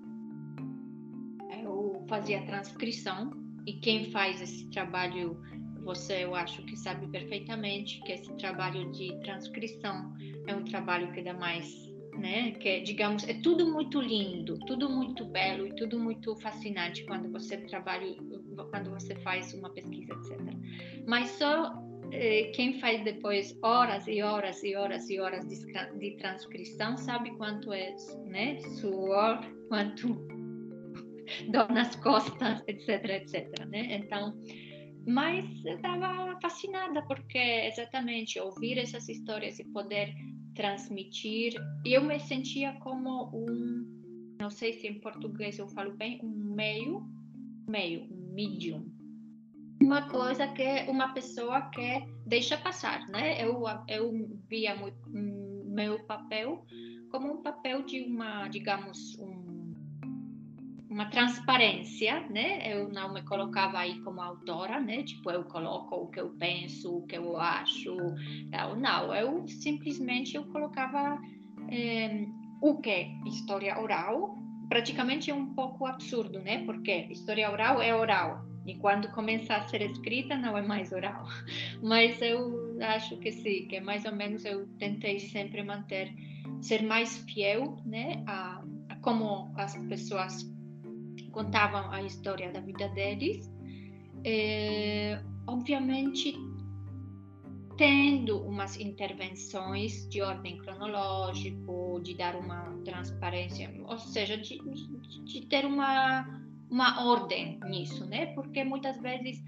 [1.63, 3.31] eu fazia transcrição,
[3.67, 5.41] e quem faz esse trabalho,
[5.85, 10.13] você eu acho que sabe perfeitamente que esse trabalho de transcrição
[10.47, 12.53] é um trabalho que dá mais né?
[12.53, 17.57] Que digamos é tudo muito lindo, tudo muito belo e tudo muito fascinante quando você
[17.57, 18.15] trabalha,
[18.71, 20.39] quando você faz uma pesquisa, etc.
[21.07, 21.90] Mas só eh,
[22.53, 27.95] quem faz depois horas e horas e horas e horas de, transcrição sabe quanto é
[28.27, 30.09] né, suor, quanto
[31.51, 33.97] dor nas costas, etc, etc, né?
[33.97, 34.35] Então,
[35.07, 40.15] mas estava fascinada porque exatamente ouvir essas histórias e poder
[40.55, 46.55] transmitir, eu me sentia como um, não sei se em português eu falo bem, um
[46.55, 47.03] meio,
[47.69, 49.00] meio, um medium,
[49.83, 53.43] uma coisa que uma pessoa que deixa passar, né?
[53.43, 54.13] Eu eu
[54.49, 56.65] via muito, meu papel
[57.11, 59.41] como um papel de uma, digamos, um
[60.89, 62.75] uma transparência, né?
[62.75, 65.05] Eu não me colocava aí como autora, né?
[65.05, 67.97] Tipo, eu coloco o que eu penso, o que eu acho,
[68.51, 71.17] não, não eu simplesmente eu colocava
[71.71, 72.27] é,
[72.61, 74.37] o que história oral,
[74.69, 76.65] praticamente é um pouco absurdo, né?
[76.65, 81.27] Porque história oral é oral, e quando começa a ser escrita não é mais oral.
[81.83, 86.15] Mas eu acho que sim, que mais ou menos eu tentei sempre manter,
[86.61, 90.49] ser mais fiel, né, a, a como as pessoas
[91.33, 93.51] contavam a história da vida deles.
[94.25, 96.35] É, obviamente
[97.77, 104.59] tendo umas intervenções de ordem cronológico, de dar uma transparência, ou seja, de,
[105.25, 106.40] de ter uma
[106.71, 108.27] uma ordem nisso, né?
[108.35, 109.43] Porque muitas vezes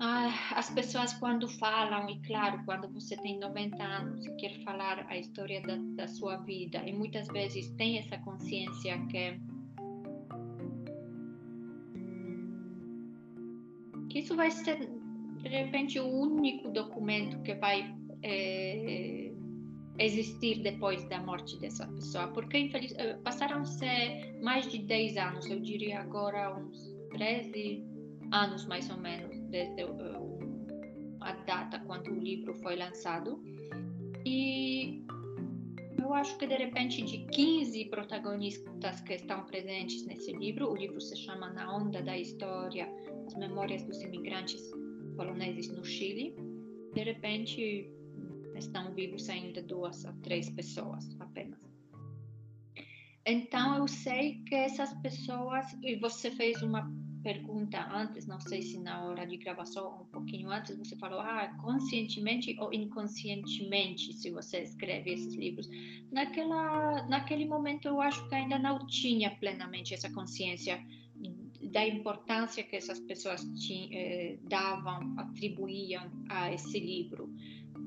[0.00, 5.06] ah, as pessoas quando falam, e claro, quando você tem 90 anos e quer falar
[5.08, 9.40] a história da, da sua vida, e muitas vezes tem essa consciência que
[14.14, 14.88] isso vai ser
[15.42, 19.27] de repente o único documento que vai é,
[19.98, 23.86] existir depois da morte dessa pessoa, porque eh, passaram-se
[24.42, 27.84] mais de 10 anos, eu diria agora uns 13
[28.32, 30.38] anos mais ou menos, desde uh,
[31.20, 33.42] a data quando o livro foi lançado.
[34.24, 35.04] E
[36.00, 41.00] eu acho que de repente de 15 protagonistas que estão presentes nesse livro, o livro
[41.00, 42.88] se chama Na Onda da História,
[43.26, 44.70] as memórias dos imigrantes
[45.16, 46.36] poloneses no Chile.
[46.94, 47.90] De repente,
[48.58, 51.58] estão vivos ainda duas a três pessoas apenas.
[53.26, 56.90] Então eu sei que essas pessoas, e você fez uma
[57.22, 61.48] pergunta antes, não sei se na hora de gravação um pouquinho antes, você falou, ah,
[61.60, 65.68] conscientemente ou inconscientemente, se você escreve esses livros.
[66.10, 70.82] Naquela, naquele momento eu acho que ainda não tinha plenamente essa consciência
[71.70, 77.28] da importância que essas pessoas tinham, eh, davam, atribuíam a esse livro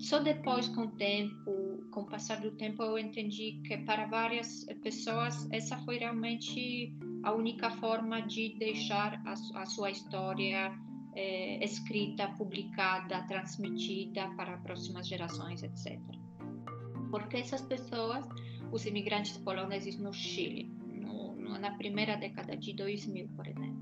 [0.02, 4.66] só depois, com o tempo, com o passar do tempo, eu entendi que para várias
[4.82, 6.92] pessoas essa foi realmente
[7.24, 10.74] a única forma de deixar a, a sua história
[11.16, 16.00] é, escrita, publicada, transmitida para próximas gerações, etc.
[17.12, 18.26] Porque essas pessoas,
[18.72, 23.81] os imigrantes poloneses no Chile, no, na primeira década de 2000, por exemplo,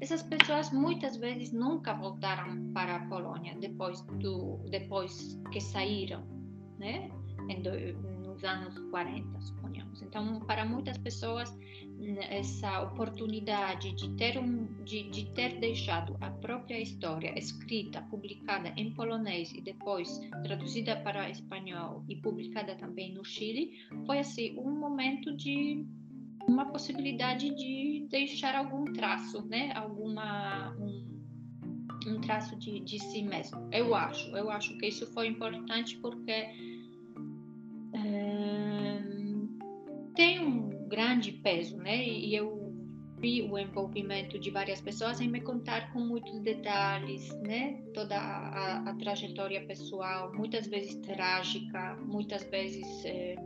[0.00, 6.22] essas pessoas muitas vezes nunca voltaram para a Polônia depois do depois que saíram,
[6.78, 7.10] né?
[8.24, 10.02] nos anos 40, suponhamos.
[10.02, 11.52] Então, para muitas pessoas
[12.30, 18.92] essa oportunidade de ter um de, de ter deixado a própria história escrita, publicada em
[18.94, 23.72] polonês e depois traduzida para espanhol e publicada também no Chile,
[24.06, 25.84] foi assim um momento de
[26.50, 29.72] uma possibilidade de deixar algum traço, né?
[29.74, 31.22] Alguma um,
[32.08, 33.68] um traço de, de si mesmo.
[33.72, 36.32] Eu acho, eu acho que isso foi importante porque
[37.92, 39.02] é,
[40.14, 42.04] tem um grande peso, né?
[42.04, 42.58] E eu
[43.18, 47.80] vi o envolvimento de várias pessoas em me contar com muitos detalhes, né?
[47.94, 53.36] Toda a, a trajetória pessoal, muitas vezes trágica, muitas vezes é,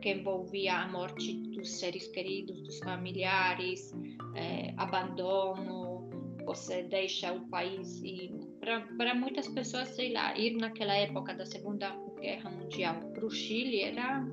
[0.00, 3.92] que envolvia a morte dos seres queridos, dos familiares,
[4.34, 6.08] é, abandono,
[6.44, 8.30] você deixa o país e
[8.60, 13.82] para muitas pessoas, sei lá, ir naquela época da Segunda Guerra Mundial para o Chile
[13.82, 14.26] era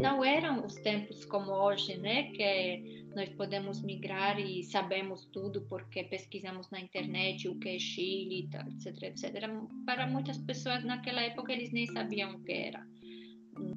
[0.00, 6.04] não eram os tempos como hoje, né, que nós podemos migrar e sabemos tudo porque
[6.04, 9.50] pesquisamos na internet o que é Chile, etc, etc.
[9.84, 12.89] Para muitas pessoas naquela época eles nem sabiam o que era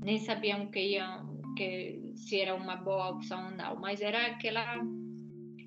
[0.04, 4.82] nem sabiam que iam, que se era uma boa opção ou não, mas era aquela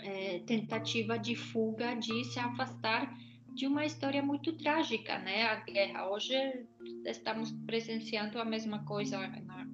[0.00, 3.16] é, tentativa de fuga, de se afastar
[3.54, 5.44] de uma história muito trágica, né?
[5.44, 6.10] A guerra.
[6.10, 6.34] Hoje
[7.06, 9.66] estamos presenciando a mesma coisa na,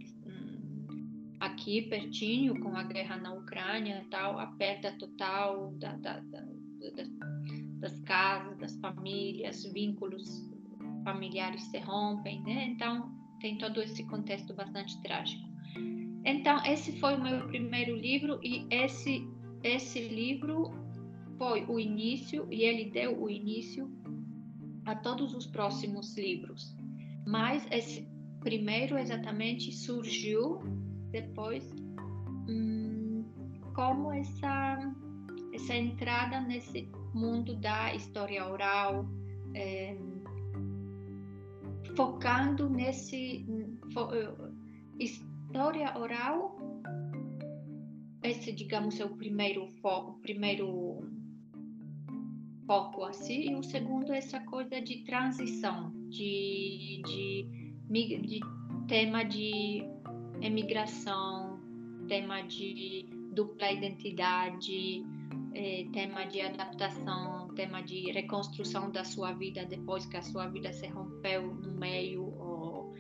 [1.40, 6.45] aqui pertinho com a guerra na Ucrânia, tal, a perda total da, da, da,
[7.80, 10.49] das casas, das famílias, vínculos
[11.05, 12.66] familiares se rompem, né?
[12.66, 15.47] Então tem todo esse contexto bastante trágico.
[16.24, 19.28] Então, esse foi o meu primeiro livro e esse
[19.64, 20.70] esse livro
[21.38, 23.90] foi o início e ele deu o início
[24.84, 26.76] a todos os próximos livros.
[27.26, 28.09] Mas esse
[28.40, 30.59] primeiro exatamente surgiu
[31.11, 31.68] depois
[32.49, 33.24] hum,
[33.74, 34.78] como essa
[35.53, 39.07] essa entrada nesse mundo da história oral,
[39.55, 39.97] é,
[41.97, 43.45] focando nesse
[43.93, 44.34] fo, eh,
[44.99, 46.57] história oral?
[48.22, 51.03] Esse, digamos, é o primeiro foco, primeiro
[52.66, 58.40] foco assim, e o segundo é essa coisa de transição, de, de, de
[58.86, 59.82] tema de
[60.40, 61.61] emigração,
[62.09, 65.05] tema de dupla identidade,
[65.55, 70.72] é, tema de adaptação, tema de reconstrução da sua vida depois que a sua vida
[70.72, 72.94] se rompeu no meio ou,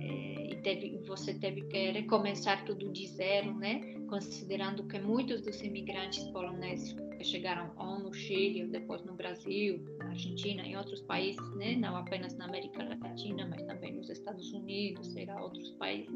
[0.00, 3.80] é, e teve, você teve que recomeçar tudo de zero, né?
[4.08, 9.84] Considerando que muitos dos imigrantes poloneses que chegaram ou no Chile, ou depois no Brasil,
[9.98, 11.76] na Argentina, em outros países, né?
[11.76, 16.14] Não apenas na América Latina, mas também nos Estados Unidos, e outros países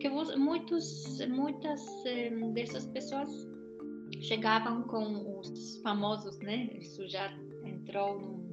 [0.00, 3.30] que muitos, muitas eh, dessas pessoas
[4.22, 6.68] chegavam com os famosos, né?
[6.78, 7.32] Isso já
[7.64, 8.44] entrou num,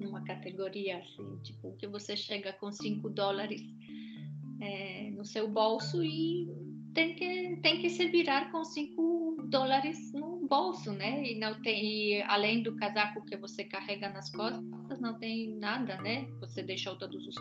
[0.00, 3.62] numa categoria assim, tipo, que você chega com 5 dólares
[4.60, 6.48] é, no seu bolso e
[6.94, 11.22] tem que, tem que se virar com 5 dólares no bolso, né?
[11.24, 16.00] E não tem, e além do casaco que você carrega nas costas, não tem nada,
[16.02, 16.26] né?
[16.40, 17.34] Você deixou todos os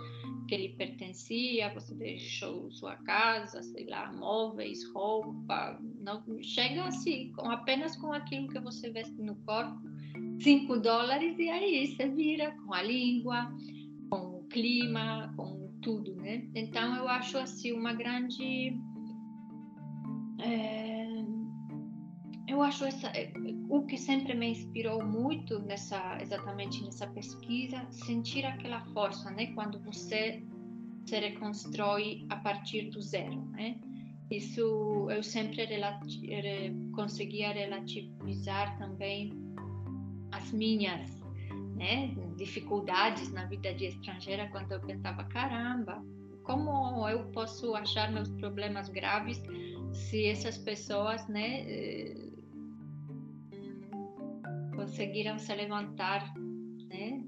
[0.47, 7.49] que lhe pertencia, você deixou sua casa, sei lá, móveis, roupa, não chega assim, com,
[7.49, 9.79] apenas com aquilo que você veste no corpo,
[10.41, 13.51] 5 dólares e aí você vira com a língua,
[14.09, 16.47] com o clima, com tudo, né?
[16.53, 18.77] Então eu acho assim uma grande
[20.39, 21.00] é,
[22.51, 23.31] eu acho essa, é,
[23.69, 29.47] o que sempre me inspirou muito nessa exatamente nessa pesquisa sentir aquela força né?
[29.53, 30.43] Quando você
[31.05, 33.79] se reconstrói a partir do zero né?
[34.29, 36.21] Isso eu sempre relati
[36.93, 39.33] conseguia relativizar também
[40.31, 41.21] as minhas
[41.75, 46.01] né, dificuldades na vida de estrangeira quando eu pensava caramba
[46.43, 49.41] como eu posso achar meus problemas graves
[49.93, 52.30] se essas pessoas, né, eh,
[54.81, 56.33] conseguiram se levantar,
[56.89, 57.23] né,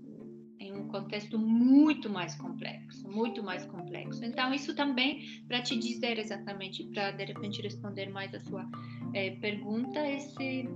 [0.60, 4.24] em um contexto muito mais complexo, muito mais complexo.
[4.26, 8.68] Então isso também para te dizer exatamente, para de repente responder mais a sua
[9.14, 10.68] é, pergunta, esse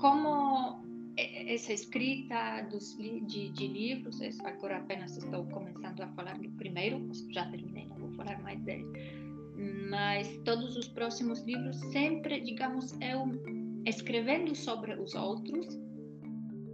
[0.00, 0.86] como
[1.16, 7.44] essa escrita dos, de, de livros, agora apenas estou começando a falar do primeiro, já
[7.50, 8.86] terminei, não vou falar mais dele
[9.88, 13.26] mas todos os próximos livros sempre, digamos, eu
[13.88, 15.66] escrevendo sobre os outros,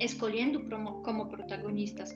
[0.00, 0.64] escolhendo
[1.02, 2.10] como protagonistas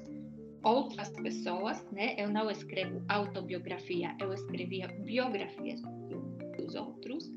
[0.65, 2.15] outras pessoas, né?
[2.19, 5.81] Eu não escrevo autobiografia, eu escrevia biografias
[6.59, 7.31] dos outros,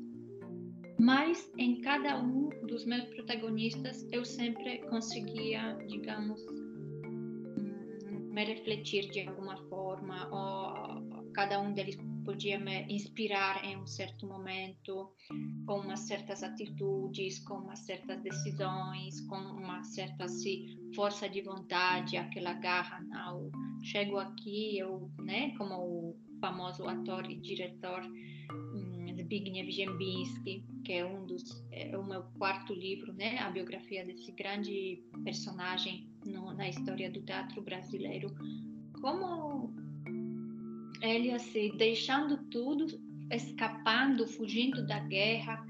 [0.98, 6.44] mas em cada um dos meus protagonistas eu sempre conseguia, digamos,
[7.06, 13.86] hum, me refletir de alguma forma, ou cada um deles podia me inspirar em um
[13.86, 15.12] certo momento,
[15.66, 22.16] com umas certas atitudes, com umas certas decisões, com uma certa assim, força de vontade,
[22.16, 23.50] aquela garra, não,
[23.82, 28.02] chego aqui, eu, né, como o famoso ator e diretor
[29.32, 34.32] Zbigniew Ziembinski, que é um dos, é o meu quarto livro, né, a biografia desse
[34.32, 38.34] grande personagem no, na história do teatro brasileiro,
[39.00, 39.61] como
[41.02, 42.86] ele assim, deixando tudo,
[43.30, 45.64] escapando, fugindo da guerra,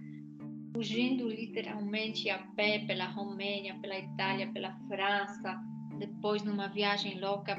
[0.74, 5.60] fugindo literalmente a pé pela Romênia, pela Itália, pela França,
[5.98, 7.56] depois numa viagem louca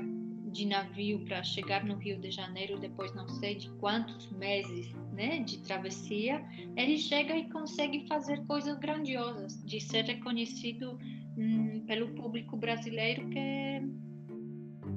[0.51, 5.39] de navio para chegar no Rio de Janeiro, depois não sei de quantos meses né,
[5.39, 6.45] de travessia,
[6.75, 10.99] ele chega e consegue fazer coisas grandiosas, de ser reconhecido
[11.35, 13.81] hum, pelo público brasileiro que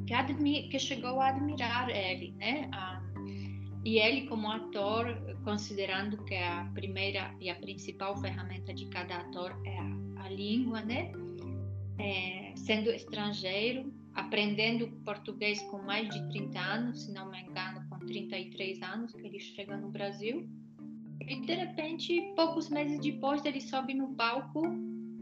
[0.07, 2.69] que, que chegou a admirar ele, né?
[2.73, 3.03] Ah,
[3.85, 9.57] e ele como ator, considerando que a primeira e a principal ferramenta de cada ator
[9.65, 11.13] é a, a língua, né?
[11.99, 17.99] É, sendo estrangeiro, aprendendo português com mais de 30 anos, se não me engano, com
[18.01, 20.49] 33 anos que ele chega no Brasil.
[21.21, 24.63] E de repente, poucos meses depois, ele sobe no palco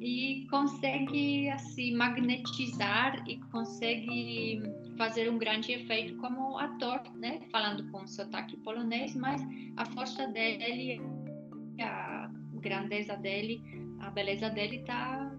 [0.05, 4.63] e consegue assim magnetizar e consegue
[4.99, 7.41] fazer um grande efeito como ator, né?
[7.51, 9.41] Falando com sotaque polonês, mas
[9.79, 11.01] a força dele,
[11.81, 12.31] a
[12.61, 13.63] grandeza dele,
[14.01, 15.35] a beleza dele está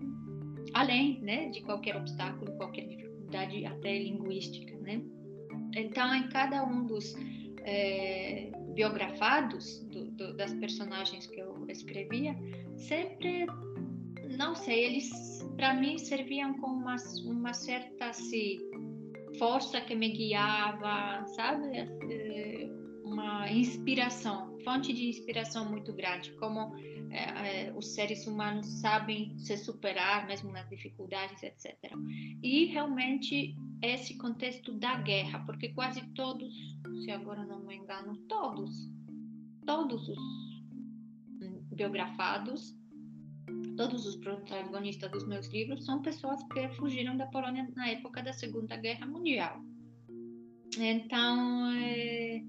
[0.74, 1.50] além, né?
[1.50, 5.00] De qualquer obstáculo, qualquer dificuldade até linguística, né?
[5.76, 7.14] Então, em cada um dos
[7.60, 12.36] é, biografados do, do, das personagens que eu escrevia,
[12.76, 13.46] sempre
[14.38, 15.10] não sei, eles
[15.56, 16.96] para mim serviam como uma,
[17.26, 18.60] uma certa assim,
[19.38, 21.78] força que me guiava, sabe?
[21.78, 22.70] Eh,
[23.04, 26.76] uma inspiração, fonte de inspiração muito grande, como
[27.12, 31.76] é, os seres humanos sabem se superar mesmo nas dificuldades, etc.
[32.44, 36.54] E realmente esse contexto da guerra, porque quase todos,
[37.04, 38.90] se agora não me engano, todos,
[39.66, 40.18] todos os
[41.72, 42.76] biografados,
[43.76, 48.34] todos os protagonistas dos meus livros são pessoas que fugiram da Polônia na época da
[48.34, 49.62] Segunda Guerra Mundial.
[50.78, 52.44] Então, é,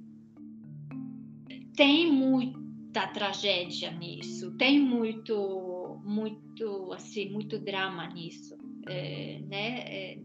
[1.77, 8.57] tem muita tragédia nisso, tem muito, muito, assim, muito drama nisso,
[8.89, 9.79] é, né?
[9.87, 10.19] É,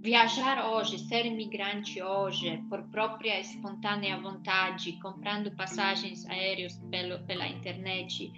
[0.00, 8.32] viajar hoje, ser imigrante hoje, por própria espontânea vontade, comprando passagens aéreas pelo, pela internet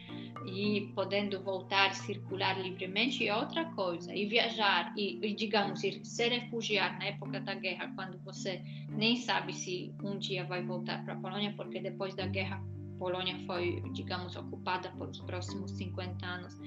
[0.45, 4.15] e podendo voltar, circular livremente é outra coisa.
[4.15, 9.17] E viajar e, e digamos, ir, ser refugiado na época da guerra, quando você nem
[9.17, 13.39] sabe se um dia vai voltar para a Polônia, porque depois da guerra a Polônia
[13.47, 16.59] foi, digamos, ocupada por os próximos 50 anos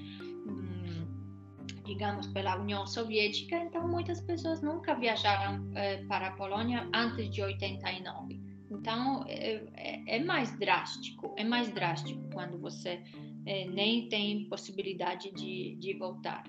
[1.84, 7.42] digamos, pela União Soviética, então muitas pessoas nunca viajaram eh, para a Polônia antes de
[7.42, 8.40] 89.
[8.70, 13.02] Então é, é, é, mais drástico, é mais drástico quando você
[13.46, 16.44] eh, nem tem possibilidade de, de voltar.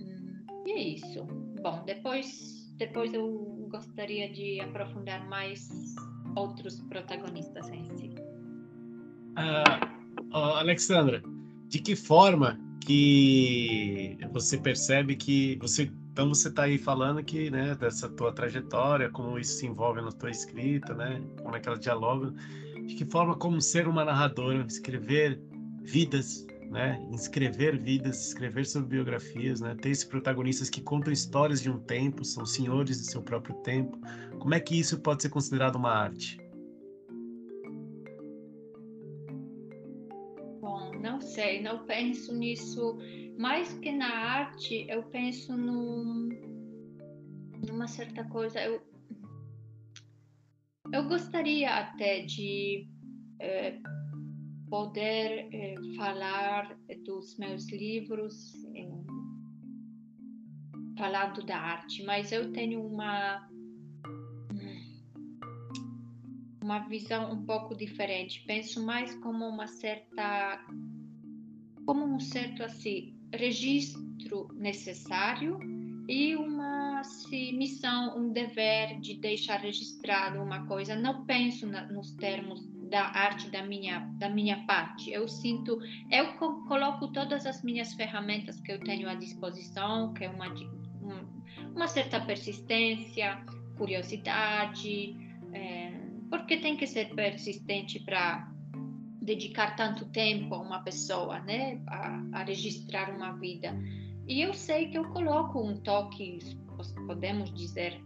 [0.00, 1.24] Hum, e é isso.
[1.62, 5.68] Bom, depois, depois eu gostaria de aprofundar mais
[6.36, 8.10] outros protagonistas em si.
[9.36, 11.22] Uh, Alexandra,
[11.68, 17.74] de que forma que você percebe que você então você está aí falando que né
[17.74, 21.76] dessa tua trajetória como isso se envolve na tua escrita né como é que ela
[21.76, 22.32] dialoga
[22.86, 25.38] de que forma como ser uma narradora escrever
[25.86, 31.70] vidas né escrever vidas escrever sobre biografias né ter esses protagonistas que contam histórias de
[31.70, 33.98] um tempo são senhores do seu próprio tempo
[34.38, 36.38] como é que isso pode ser considerado uma arte
[41.36, 42.98] sei, não penso nisso.
[43.38, 46.30] Mais que na arte, eu penso num,
[47.68, 48.58] numa certa coisa.
[48.60, 48.80] Eu,
[50.90, 52.88] eu gostaria até de
[53.38, 53.78] é,
[54.68, 58.54] poder é, falar dos meus livros
[60.96, 63.48] falando da arte, mas eu tenho uma
[66.62, 68.42] uma visão um pouco diferente.
[68.44, 70.66] Penso mais como uma certa
[71.84, 75.60] como um certo assim registro necessário
[76.08, 80.96] e uma assim, missão, um dever de deixar registrado uma coisa.
[80.96, 85.10] Não penso na, nos termos da arte da minha da minha parte.
[85.10, 85.78] Eu sinto,
[86.10, 90.48] eu co coloco todas as minhas ferramentas que eu tenho à disposição, que é uma
[91.74, 93.38] uma certa persistência,
[93.76, 95.14] curiosidade,
[95.52, 95.92] é,
[96.30, 98.50] porque tem que ser persistente para
[99.20, 103.76] dedicar tanto tempo a uma pessoa, né, a, a, registrar uma vida.
[104.26, 106.38] E eu sei que eu coloco um toque,
[107.06, 108.00] podemos dizer,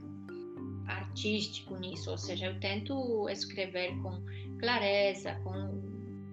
[0.86, 4.20] artístico nisso, ou seja, eu tento escrever com
[4.60, 5.52] clareza, com,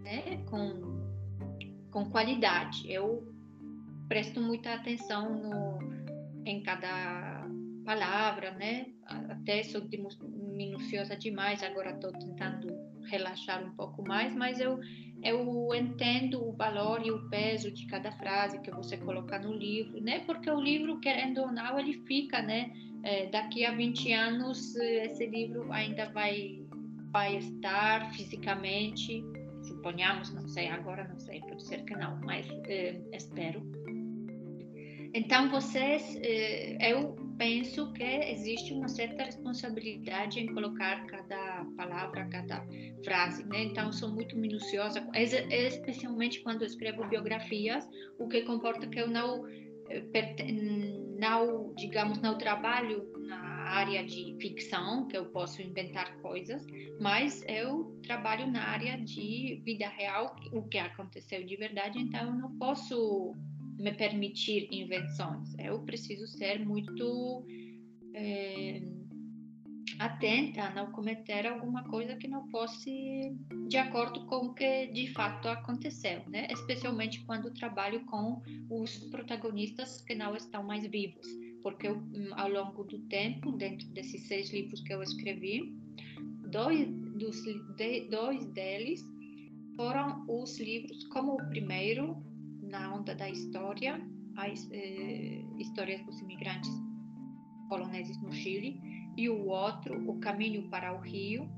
[0.04, 1.02] né, com,
[1.90, 2.92] com qualidade.
[2.92, 3.34] Eu
[4.08, 5.80] presto muita atenção no,
[6.46, 7.48] em cada
[7.86, 8.88] palavra, né?
[9.06, 9.82] Até sou
[10.58, 12.68] minuciosa demais, agora estou tentando
[13.06, 14.80] relaxar um pouco mais, mas eu,
[15.24, 20.02] eu entendo o valor e o peso de cada frase que você coloca no livro,
[20.02, 20.20] né?
[20.26, 22.72] Porque o livro, querendo ou não, ele fica, né?
[23.04, 26.62] É, daqui a 20 anos, esse livro ainda vai,
[27.12, 29.24] vai estar fisicamente,
[29.64, 33.62] suponhamos, não sei, agora não sei, pode ser que não, mas é, espero.
[35.14, 42.66] Então, vocês, é, eu penso que existe uma certa responsabilidade em colocar cada palavra, cada
[43.04, 43.64] frase, né?
[43.64, 47.88] Então, sou muito minuciosa, especialmente quando escrevo biografias,
[48.18, 49.48] o que comporta que eu não,
[49.90, 50.04] eh,
[51.18, 56.66] não, digamos, não trabalho na área de ficção, que eu posso inventar coisas,
[57.00, 62.36] mas eu trabalho na área de vida real, o que aconteceu de verdade, então eu
[62.36, 63.36] não posso
[63.78, 65.54] me permitir invenções.
[65.60, 67.46] Eu preciso ser muito
[68.16, 68.82] é,
[70.00, 73.36] atenta a não cometer alguma coisa que não fosse
[73.68, 76.48] de acordo com o que de fato aconteceu, né?
[76.52, 81.28] Especialmente quando trabalho com os protagonistas que não estão mais vivos,
[81.68, 82.02] porque eu,
[82.38, 85.78] ao longo do tempo, dentro desses seis livros que eu escrevi,
[86.50, 86.88] dois
[87.20, 87.36] dos
[87.76, 89.04] de, dois deles
[89.76, 92.24] foram os livros, como o primeiro
[92.62, 94.02] na onda da história,
[94.38, 96.72] as eh, histórias dos imigrantes
[97.68, 98.80] poloneses no Chile,
[99.18, 101.50] e o outro, O Caminho para o Rio,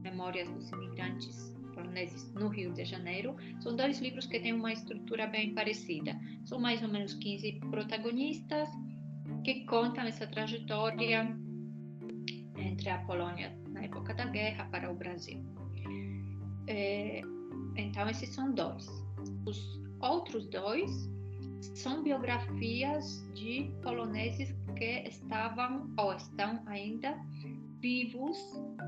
[0.00, 3.36] Memórias dos Imigrantes Poloneses no Rio de Janeiro.
[3.60, 6.18] São dois livros que têm uma estrutura bem parecida.
[6.46, 8.70] São mais ou menos 15 protagonistas
[9.44, 11.36] que contam essa trajetória
[12.56, 15.38] entre a Polônia na época da guerra para o Brasil.
[16.66, 17.20] É,
[17.76, 18.88] então, esses são dois.
[19.46, 20.90] Os outros dois
[21.74, 27.14] são biografias de poloneses que estavam ou estão ainda
[27.80, 28.38] vivos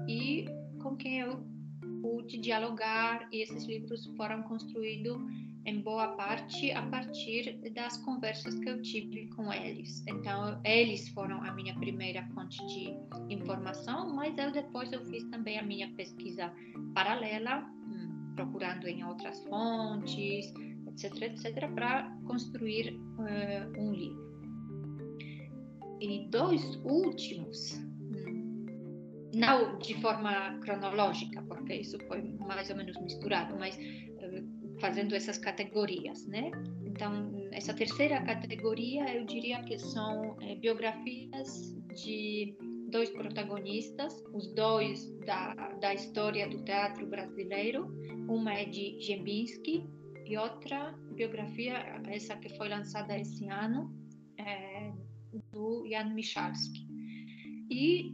[0.09, 0.47] e
[0.83, 1.39] com quem eu
[2.01, 5.19] pude dialogar e esses livros foram construídos
[5.67, 10.05] em boa parte a partir das conversas que eu tive com eles.
[10.07, 12.95] Então, eles foram a minha primeira fonte de
[13.35, 16.53] informação, mas eu depois eu fiz também a minha pesquisa
[16.95, 20.55] paralela, hum, procurando em outras fontes,
[20.87, 24.25] etc, etc, para construir uh, um livro.
[26.01, 28.67] E dois últimos, hum,
[29.35, 33.77] não de forma cronológica, porque isso foi mais ou menos misturado, mas
[34.81, 36.51] fazendo essas categorias, né?
[36.85, 42.57] Então, essa terceira categoria, eu diria que são é, biografias de
[42.91, 47.87] dois protagonistas, os dois da, da história do teatro brasileiro.
[48.29, 49.89] Uma é de Gembinski
[50.27, 53.95] e outra biografia, essa que foi lançada esse ano,
[54.39, 54.93] é,
[55.53, 56.87] do Jan Michalski.
[57.71, 58.13] E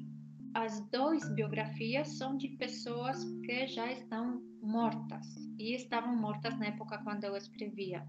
[0.55, 5.27] as duas biografias são de pessoas que já estão mortas
[5.59, 8.07] e estavam mortas na época quando eu escrevia.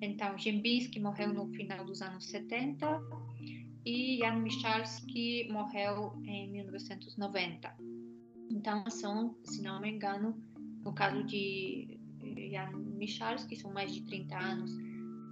[0.00, 3.00] Então, Gembinski morreu no final dos anos 70
[3.84, 7.74] e Jan Michalski morreu em 1990.
[8.50, 10.40] Então, são, se não me engano,
[10.84, 11.98] no caso de
[12.50, 14.72] Jan Michalski, são mais de 30 anos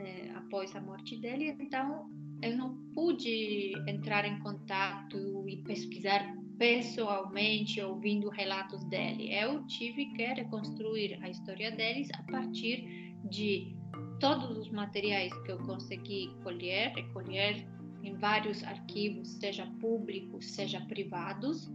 [0.00, 1.56] eh, após a morte dele.
[1.60, 2.10] Então,
[2.42, 9.32] eu não pude entrar em contato e pesquisar pessoalmente ouvindo relatos dele.
[9.32, 13.74] Eu tive que reconstruir a história deles a partir de
[14.20, 17.66] todos os materiais que eu consegui colher, recolher
[18.02, 21.70] em vários arquivos, seja públicos, seja privados.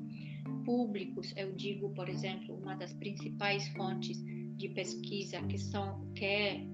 [0.65, 4.17] Públicos, eu digo, por exemplo, uma das principais fontes
[4.57, 6.67] de pesquisa que são que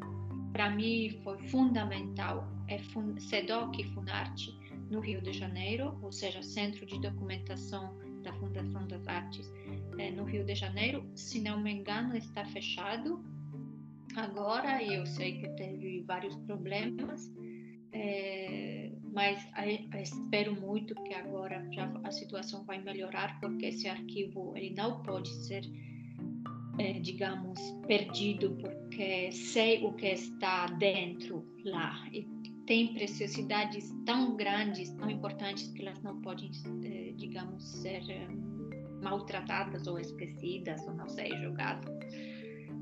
[0.51, 2.80] para mim foi fundamental é
[3.20, 4.62] SEDOC e Funarte
[4.94, 9.52] no Rio de Janeiro, ou seja, Centro de Documentação da Fundação das Artes
[9.98, 11.04] é, no Rio de Janeiro.
[11.16, 13.26] Se não me engano, está fechado
[14.16, 17.34] agora e eu sei que teve vários problemas,
[17.91, 19.44] é, mas
[19.96, 25.30] espero muito que agora já a situação vai melhorar, porque esse arquivo ele não pode
[25.30, 25.64] ser,
[26.78, 32.33] é, digamos, perdido, porque sei o que está dentro lá e
[32.66, 36.49] tem preciosidades tão grandes, tão importantes que elas não podem,
[36.84, 38.28] eh, digamos, ser eh,
[39.01, 41.93] maltratadas ou esquecidas, ou não sei, jogadas.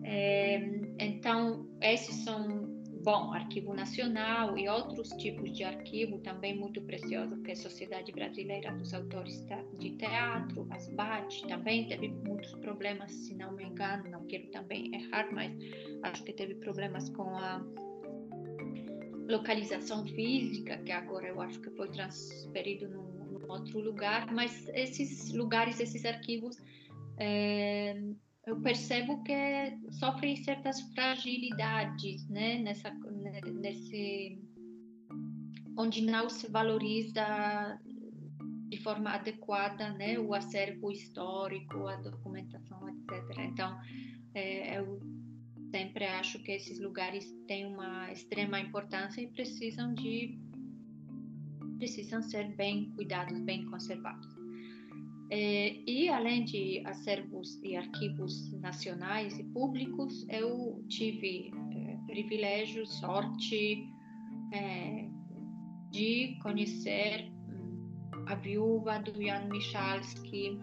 [0.03, 0.57] É,
[0.99, 2.67] então, esses são,
[3.03, 8.71] bom, Arquivo Nacional e outros tipos de arquivo também muito preciosos, que a Sociedade Brasileira
[8.73, 9.45] dos Autores
[9.79, 14.93] de Teatro, a SBAT, também teve muitos problemas, se não me engano, não quero também
[14.93, 15.51] errar, mas
[16.03, 17.63] acho que teve problemas com a
[19.29, 25.33] localização física, que agora eu acho que foi transferido num, num outro lugar, mas esses
[25.33, 26.57] lugares, esses arquivos,
[27.17, 28.01] é,
[28.45, 29.33] eu percebo que
[29.91, 32.91] sofrem certas fragilidades, né, nessa,
[33.53, 34.39] nesse,
[35.77, 37.79] onde não se valoriza
[38.69, 43.37] de forma adequada, né, o acervo histórico, a documentação, etc.
[43.39, 43.77] Então,
[44.33, 44.99] é, eu
[45.71, 50.37] sempre acho que esses lugares têm uma extrema importância e precisam de
[51.77, 54.27] precisam ser bem cuidados, bem conservados.
[55.31, 63.83] É, e além de acervos e arquivos nacionais e públicos, eu tive é, privilégio, sorte
[64.53, 65.09] é,
[65.89, 70.59] de conhecer hum, a viúva do Jan Michalski,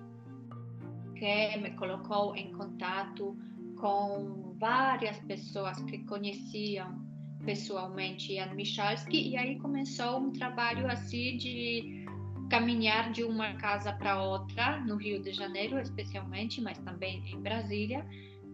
[1.16, 3.36] que me colocou em contato
[3.76, 7.06] com várias pessoas que conheciam
[7.44, 12.04] pessoalmente Jan Michalski e aí começou um trabalho assim de
[12.50, 18.04] caminhar de uma casa para outra no Rio de Janeiro especialmente mas também em Brasília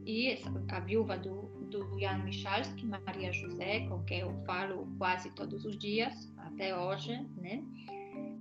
[0.07, 0.38] e
[0.68, 5.78] a viúva do, do Jan Michalski, Maria José, com quem eu falo quase todos os
[5.78, 7.64] dias até hoje, né?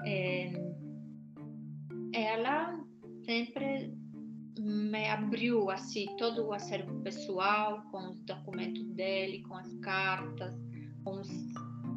[0.05, 0.51] É,
[2.13, 2.77] ela
[3.25, 3.93] sempre
[4.59, 10.55] me abriu assim todo o acervo pessoal com os documentos dele, com as cartas,
[11.03, 11.29] com os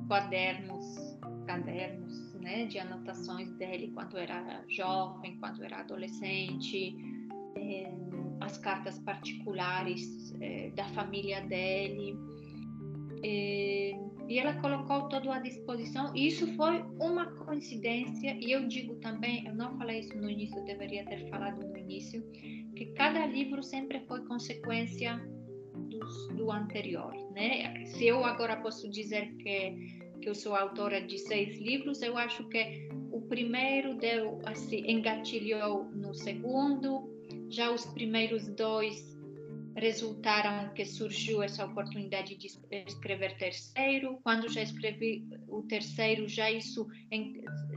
[0.08, 6.96] quadernos, cadernos, né, de anotações dele quando era jovem, quando era adolescente.
[7.56, 7.90] É,
[8.40, 12.18] as cartas particulares eh, da família dele.
[13.22, 13.94] E,
[14.28, 16.14] e ela colocou tudo à disposição.
[16.14, 18.36] E isso foi uma coincidência.
[18.40, 21.76] E eu digo também, eu não falei isso no início, eu deveria ter falado no
[21.76, 22.22] início,
[22.74, 25.16] que cada livro sempre foi consequência
[25.74, 27.84] do, do anterior, né?
[27.86, 32.48] Se eu agora posso dizer que que eu sou autora de seis livros, eu acho
[32.48, 37.08] que o primeiro deu assim engatilhou no segundo,
[37.48, 39.15] já os primeiros dois
[39.76, 42.48] resultaram que surgiu essa oportunidade de
[42.86, 44.18] escrever terceiro.
[44.22, 46.86] Quando já escrevi o terceiro, já isso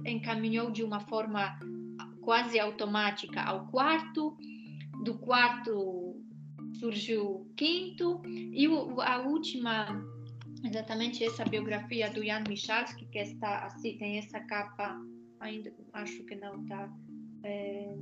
[0.05, 1.59] encaminhou de uma forma
[2.21, 4.37] quase automática ao quarto.
[5.03, 6.15] Do quarto
[6.79, 8.65] surgiu o quinto e
[9.01, 10.01] a última
[10.63, 14.99] exatamente essa biografia do Jan Michalski que está assim tem essa capa
[15.39, 16.89] ainda acho que não está
[17.43, 17.95] é,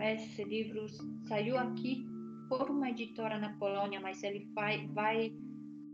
[0.00, 0.86] esse livro
[1.26, 2.06] saiu aqui
[2.48, 5.32] por uma editora na Polônia, mas ele vai, vai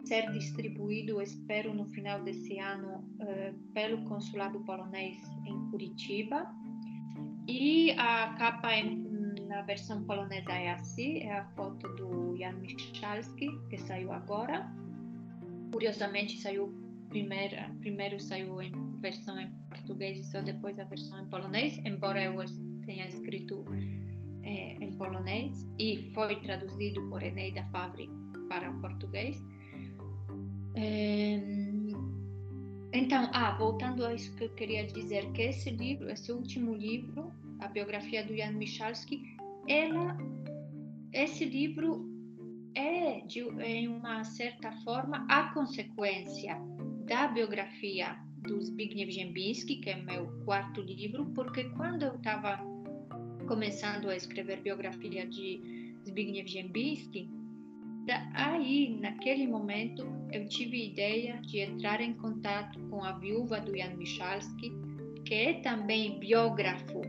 [0.04, 6.46] ser distribuído, espero, no final desse ano, uh, pelo consulado polonês em Curitiba.
[7.48, 8.68] E a capa
[9.48, 14.70] na versão polonesa é assim, é a foto do Jan Michalski, que saiu agora.
[15.72, 16.72] Curiosamente, saiu
[17.08, 22.22] primeiro, primeiro saiu em versão em português e só depois a versão em polonês, embora
[22.22, 22.40] eu
[22.84, 23.64] tenha escrito
[24.42, 28.08] é, em polonês e foi traduzido por Eneida Favre
[28.48, 29.42] para o português.
[30.74, 31.40] É,
[32.92, 37.32] então, ah, voltando a isso que eu queria dizer, que esse livro, esse último livro,
[37.60, 40.16] a biografia do Jan Michalski, ela,
[41.12, 42.08] esse livro
[42.74, 46.56] é, de, em uma certa forma, a consequência
[47.06, 52.60] da biografia do Zbigniew Ziembinski, que é meu quarto livro, porque quando eu estava
[53.46, 57.30] começando a escrever biografia de Zbigniew Ziembinski,
[58.34, 63.76] aí, naquele momento, eu tive a ideia de entrar em contato com a viúva do
[63.76, 64.72] Jan Michalski,
[65.24, 67.00] que é também biógrafo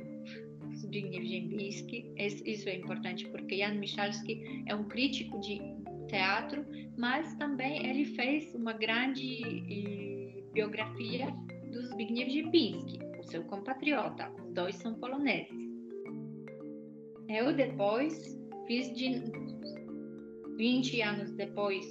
[0.75, 2.05] Zbigniew Ziembinski.
[2.17, 5.59] Isso é importante porque Jan Michalski é um crítico de
[6.07, 6.65] teatro,
[6.97, 11.27] mas também ele fez uma grande eh, biografia
[11.71, 14.31] do Zbigniew Ziembinski, o seu compatriota.
[14.39, 15.64] Os dois são poloneses.
[17.27, 19.21] Eu depois fiz de
[20.57, 21.85] 20 anos depois,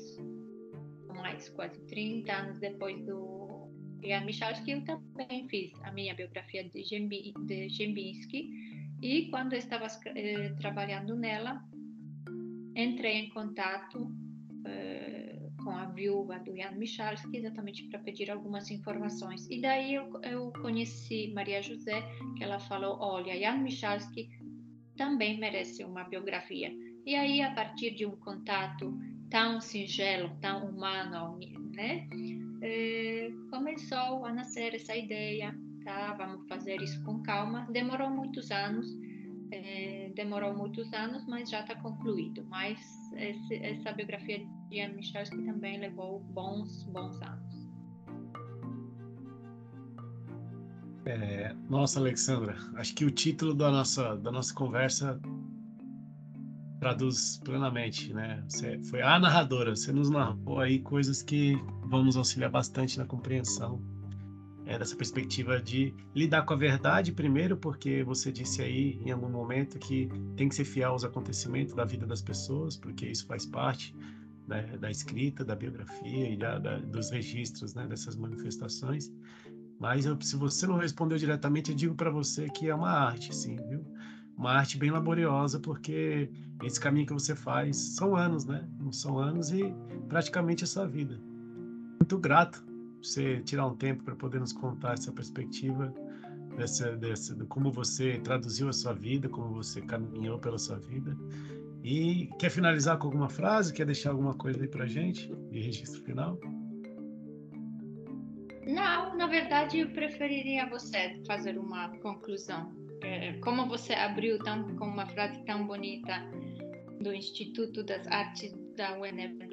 [1.14, 3.68] mais quase 30 anos depois do
[4.02, 6.82] Jan Michalski, eu também fiz a minha biografia de,
[7.68, 8.50] Gembinski
[9.02, 11.62] e quando eu estava eh, trabalhando nela,
[12.76, 14.14] entrei em contato
[14.66, 19.48] eh, com a viúva do Jan Michalski exatamente para pedir algumas informações.
[19.50, 22.02] E daí eu, eu conheci Maria José,
[22.36, 24.28] que ela falou, olha, Jan Michalski
[24.96, 26.72] também merece uma biografia.
[27.06, 28.98] E aí, a partir de um contato
[29.30, 31.38] tão singelo, tão humano,
[31.74, 32.08] né,
[32.62, 36.14] é, começou a nascer essa ideia, tá?
[36.14, 37.66] Vamos fazer isso com calma.
[37.70, 38.86] Demorou muitos anos,
[39.50, 42.44] é, demorou muitos anos, mas já está concluído.
[42.48, 42.80] Mas
[43.16, 47.63] esse, essa biografia de Anne Michalski também levou bons, bons anos.
[51.06, 55.20] É, nossa, Alexandra, acho que o título da nossa, da nossa conversa
[56.80, 58.42] traduz plenamente, né?
[58.48, 63.04] Você foi a narradora, você nos narrou aí coisas que vão nos auxiliar bastante na
[63.04, 63.82] compreensão
[64.66, 69.28] é, dessa perspectiva de lidar com a verdade primeiro, porque você disse aí em algum
[69.28, 73.44] momento que tem que ser fiel aos acontecimentos da vida das pessoas, porque isso faz
[73.44, 73.94] parte
[74.46, 79.10] né, da escrita, da biografia e da, da, dos registros né, dessas manifestações.
[79.78, 83.34] Mas eu, se você não respondeu diretamente, eu digo para você que é uma arte,
[83.34, 83.84] sim, viu?
[84.36, 86.30] Uma arte bem laboriosa, porque
[86.62, 88.68] esse caminho que você faz são anos, né?
[88.90, 89.74] São anos e
[90.08, 91.20] praticamente a sua vida.
[92.00, 95.92] Muito grato por você tirar um tempo para poder nos contar essa perspectiva
[96.56, 101.16] dessa, dessa, de como você traduziu a sua vida, como você caminhou pela sua vida.
[101.82, 103.72] E quer finalizar com alguma frase?
[103.72, 106.38] Quer deixar alguma coisa aí para gente de registro final?
[108.66, 112.72] Não, na verdade eu preferiria você fazer uma conclusão.
[113.02, 116.22] É, como você abriu tão, com uma frase tão bonita
[117.00, 119.48] do Instituto das Artes da UNB,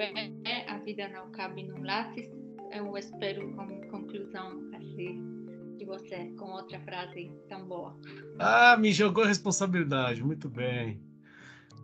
[0.68, 2.30] a vida não cabe num lápis,
[2.72, 5.42] eu espero como conclusão assim
[5.78, 7.98] de você com outra frase tão boa.
[8.40, 11.02] Ah, me jogou responsabilidade, muito bem.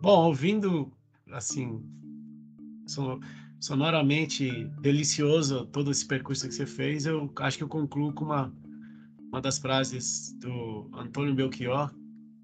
[0.00, 0.90] Bom, ouvindo
[1.32, 1.82] assim,
[2.86, 3.20] sou
[3.60, 8.52] sonoramente delicioso todo esse percurso que você fez, eu acho que eu concluo com uma,
[9.30, 11.92] uma das frases do Antônio Belchior,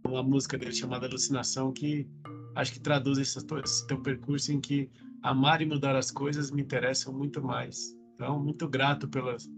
[0.06, 2.08] uma música dele chamada Alucinação que
[2.54, 4.90] acho que traduz esse, esse teu percurso em que
[5.22, 7.96] amar e mudar as coisas me interessam muito mais.
[8.14, 9.48] Então, muito grato pelas,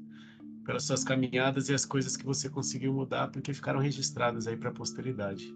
[0.64, 4.70] pelas suas caminhadas e as coisas que você conseguiu mudar, porque ficaram registradas aí para
[4.70, 5.52] a posteridade.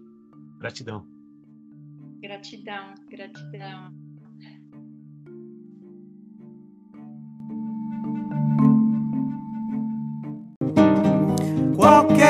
[0.59, 1.07] Gratidão.
[2.21, 4.10] Gratidão, gratidão.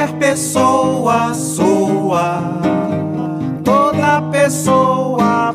[0.02, 2.41] qualquer pessoa sua,
[3.64, 5.54] toda pessoa